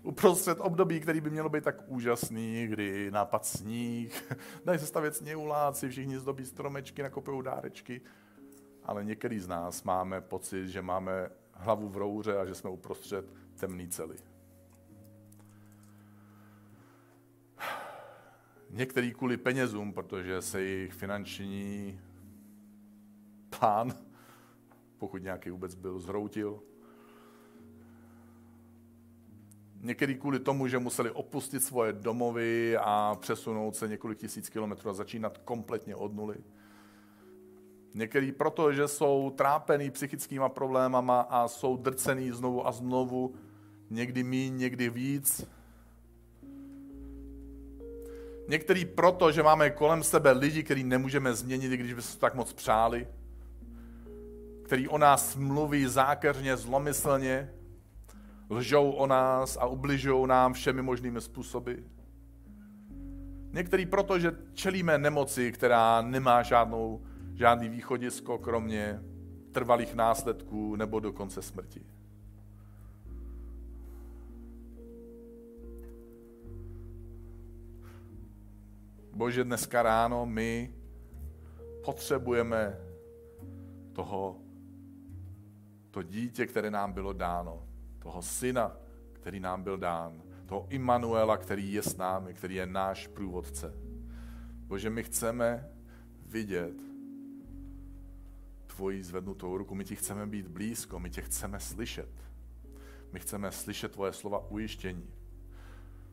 uprostřed 0.02 0.58
období, 0.60 1.00
který 1.00 1.20
by 1.20 1.30
mělo 1.30 1.48
být 1.48 1.64
tak 1.64 1.76
úžasný, 1.86 2.66
kdy 2.66 3.10
nápad 3.10 3.46
sníh, 3.46 4.34
dají 4.64 4.78
se 4.78 4.86
stavět 4.86 5.16
sněhuláci, 5.16 5.88
všichni 5.88 6.18
zdobí 6.18 6.46
stromečky, 6.46 7.02
nakopují 7.02 7.42
dárečky, 7.44 8.00
ale 8.84 9.04
některý 9.04 9.40
z 9.40 9.48
nás 9.48 9.82
máme 9.82 10.20
pocit, 10.20 10.68
že 10.68 10.82
máme 10.82 11.30
hlavu 11.52 11.88
v 11.88 11.96
rouře 11.96 12.38
a 12.38 12.46
že 12.46 12.54
jsme 12.54 12.70
uprostřed 12.70 13.32
temný 13.60 13.88
cely. 13.88 14.16
Některý 18.70 19.12
kvůli 19.12 19.36
penězům, 19.36 19.92
protože 19.92 20.42
se 20.42 20.62
jejich 20.62 20.92
finanční 20.92 22.00
plán 23.58 23.94
pokud 25.02 25.22
nějaký 25.22 25.50
vůbec 25.50 25.74
byl, 25.74 25.98
zhroutil. 25.98 26.62
Někdy 29.82 30.14
kvůli 30.14 30.38
tomu, 30.38 30.68
že 30.68 30.78
museli 30.78 31.10
opustit 31.10 31.64
svoje 31.64 31.92
domovy 31.92 32.76
a 32.76 33.16
přesunout 33.20 33.76
se 33.76 33.88
několik 33.88 34.18
tisíc 34.18 34.48
kilometrů 34.48 34.90
a 34.90 34.92
začínat 34.92 35.38
kompletně 35.38 35.96
od 35.96 36.14
nuly. 36.14 36.36
Některý 37.94 38.32
proto, 38.32 38.72
že 38.72 38.88
jsou 38.88 39.32
trápený 39.36 39.90
psychickýma 39.90 40.48
problémama 40.48 41.20
a 41.20 41.48
jsou 41.48 41.76
drcený 41.76 42.30
znovu 42.30 42.66
a 42.66 42.72
znovu, 42.72 43.34
někdy 43.90 44.22
míň, 44.22 44.56
někdy 44.56 44.90
víc. 44.90 45.46
Některý 48.48 48.84
proto, 48.84 49.32
že 49.32 49.42
máme 49.42 49.70
kolem 49.70 50.02
sebe 50.02 50.32
lidi, 50.32 50.62
který 50.62 50.84
nemůžeme 50.84 51.34
změnit, 51.34 51.72
i 51.72 51.76
když 51.76 51.94
by 51.94 52.02
se 52.02 52.18
tak 52.18 52.34
moc 52.34 52.52
přáli. 52.52 53.08
Který 54.64 54.88
o 54.88 54.98
nás 54.98 55.36
mluví 55.36 55.86
zákeřně, 55.86 56.56
zlomyslně, 56.56 57.52
lžou 58.52 58.90
o 58.90 59.06
nás 59.06 59.56
a 59.60 59.66
ubližují 59.66 60.28
nám 60.28 60.52
všemi 60.52 60.82
možnými 60.82 61.20
způsoby. 61.20 61.72
Některý 63.52 63.86
proto, 63.86 64.18
že 64.18 64.36
čelíme 64.54 64.98
nemoci, 64.98 65.52
která 65.52 66.02
nemá 66.02 66.42
žádnou, 66.42 67.02
žádný 67.34 67.68
východisko, 67.68 68.38
kromě 68.38 69.00
trvalých 69.52 69.94
následků 69.94 70.76
nebo 70.76 71.00
dokonce 71.00 71.42
smrti. 71.42 71.86
Bože, 79.14 79.44
dneska 79.44 79.82
ráno 79.82 80.26
my 80.26 80.74
potřebujeme 81.84 82.78
toho, 83.92 84.38
to 85.90 86.02
dítě, 86.02 86.46
které 86.46 86.70
nám 86.70 86.92
bylo 86.92 87.12
dáno 87.12 87.71
toho 88.02 88.22
syna, 88.22 88.76
který 89.12 89.40
nám 89.40 89.62
byl 89.62 89.78
dán, 89.78 90.22
toho 90.46 90.66
Immanuela, 90.70 91.36
který 91.36 91.72
je 91.72 91.82
s 91.82 91.96
námi, 91.96 92.34
který 92.34 92.54
je 92.54 92.66
náš 92.66 93.06
průvodce. 93.06 93.74
Bože, 94.66 94.90
my 94.90 95.02
chceme 95.02 95.68
vidět 96.26 96.74
tvoji 98.66 99.02
zvednutou 99.02 99.56
ruku, 99.56 99.74
my 99.74 99.84
ti 99.84 99.96
chceme 99.96 100.26
být 100.26 100.48
blízko, 100.48 100.98
my 100.98 101.10
tě 101.10 101.22
chceme 101.22 101.60
slyšet. 101.60 102.10
My 103.12 103.20
chceme 103.20 103.52
slyšet 103.52 103.92
tvoje 103.92 104.12
slova 104.12 104.50
ujištění. 104.50 105.10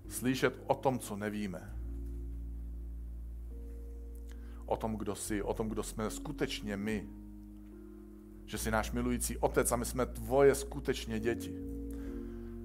Slyšet 0.10 0.64
o 0.68 0.76
tom, 0.76 1.00
co 1.00 1.16
nevíme. 1.16 1.76
O 4.66 4.78
tom, 4.78 4.98
kdo 4.98 5.16
jsi, 5.16 5.42
o 5.42 5.54
tom, 5.54 5.70
kdo 5.70 5.84
jsme 5.84 6.10
skutečně 6.10 6.78
my. 6.78 7.10
Že 8.46 8.58
jsi 8.58 8.72
náš 8.72 8.92
milující 8.92 9.38
otec 9.38 9.72
a 9.72 9.76
my 9.76 9.86
jsme 9.86 10.06
tvoje 10.06 10.56
skutečně 10.56 11.20
děti 11.20 11.79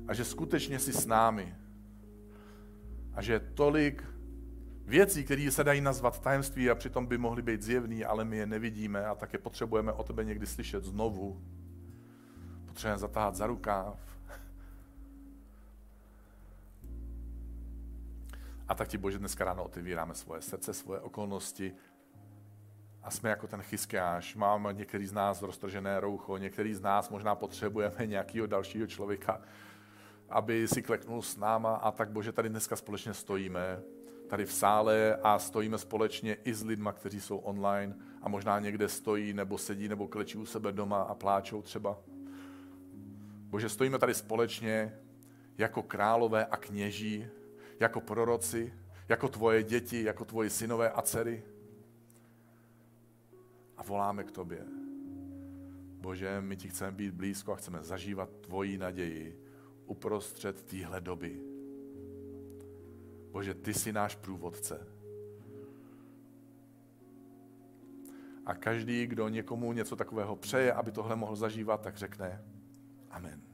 a 0.09 0.15
že 0.15 0.25
skutečně 0.25 0.79
jsi 0.79 0.93
s 0.93 1.07
námi. 1.07 1.55
A 3.15 3.23
že 3.23 3.41
tolik 3.41 4.05
věcí, 4.85 5.25
které 5.25 5.51
se 5.51 5.65
dají 5.65 5.81
nazvat 5.81 6.21
tajemství 6.21 6.71
a 6.71 6.75
přitom 6.75 7.07
by 7.07 7.19
mohly 7.19 7.43
být 7.43 7.63
zjevný, 7.63 8.05
ale 8.05 8.25
my 8.25 8.37
je 8.37 8.47
nevidíme 8.47 9.07
a 9.07 9.15
také 9.15 9.39
potřebujeme 9.39 9.93
o 9.93 10.03
tebe 10.03 10.25
někdy 10.25 10.47
slyšet 10.47 10.85
znovu. 10.85 11.43
Potřebujeme 12.67 12.99
zatáhat 12.99 13.37
za 13.37 13.47
rukáv. 13.47 13.99
A 18.69 18.75
tak 18.75 18.89
ti 18.89 18.99
Bože 18.99 19.19
dneska 19.19 19.45
ráno 19.45 19.65
otevíráme 19.65 20.15
svoje 20.15 20.43
srdce, 20.43 20.75
svoje 20.75 21.01
okolnosti 21.01 21.73
a 23.03 23.11
jsme 23.11 23.31
jako 23.31 23.47
ten 23.47 23.63
chyskáš. 23.63 24.35
Máme 24.35 24.73
některý 24.73 25.07
z 25.07 25.13
nás 25.13 25.43
roztržené 25.43 26.01
roucho, 26.01 26.37
některý 26.37 26.75
z 26.75 26.81
nás 26.81 27.11
možná 27.11 27.35
potřebujeme 27.35 28.07
nějakého 28.07 28.47
dalšího 28.47 28.87
člověka, 28.87 29.41
aby 30.35 30.69
si 30.69 30.83
kleknul 30.83 31.23
s 31.23 31.37
náma 31.37 31.75
a 31.75 31.91
tak 31.91 32.11
Bože, 32.11 32.33
tady 32.33 32.49
dneska 32.49 32.77
společně 32.77 33.15
stojíme, 33.15 33.83
tady 34.29 34.45
v 34.45 34.53
sále 34.53 35.17
a 35.23 35.39
stojíme 35.39 35.79
společně 35.79 36.35
i 36.35 36.55
s 36.55 36.65
lidma, 36.65 36.93
kteří 36.93 37.21
jsou 37.21 37.39
online 37.39 37.97
a 38.23 38.29
možná 38.29 38.59
někde 38.61 38.89
stojí 38.89 39.33
nebo 39.33 39.59
sedí 39.59 39.89
nebo 39.89 40.09
klečí 40.09 40.39
u 40.39 40.47
sebe 40.47 40.73
doma 40.73 41.03
a 41.03 41.15
pláčou 41.15 41.63
třeba. 41.63 41.99
Bože, 43.51 43.69
stojíme 43.69 43.99
tady 43.99 44.15
společně 44.15 44.99
jako 45.59 45.83
králové 45.83 46.47
a 46.47 46.57
kněží, 46.57 47.27
jako 47.81 48.01
proroci, 48.01 48.75
jako 49.09 49.29
tvoje 49.29 49.63
děti, 49.63 50.05
jako 50.05 50.25
tvoji 50.25 50.51
synové 50.51 50.91
a 50.91 51.03
dcery. 51.03 51.43
A 53.77 53.83
voláme 53.83 54.25
k 54.25 54.31
tobě. 54.31 54.65
Bože, 56.01 56.41
my 56.41 56.57
ti 56.57 56.69
chceme 56.69 56.93
být 56.93 57.15
blízko 57.15 57.53
a 57.53 57.57
chceme 57.57 57.83
zažívat 57.83 58.31
tvoji 58.41 58.79
naději 58.79 59.44
uprostřed 59.87 60.63
téhle 60.63 61.01
doby. 61.01 61.41
Bože, 63.31 63.55
ty 63.55 63.75
jsi 63.75 63.93
náš 63.93 64.17
průvodce. 64.17 64.87
A 68.47 68.55
každý, 68.55 69.07
kdo 69.07 69.29
někomu 69.29 69.73
něco 69.73 69.97
takového 69.97 70.37
přeje, 70.37 70.73
aby 70.73 70.93
tohle 70.93 71.17
mohl 71.17 71.37
zažívat, 71.37 71.81
tak 71.81 71.97
řekne 71.97 72.45
Amen. 73.15 73.54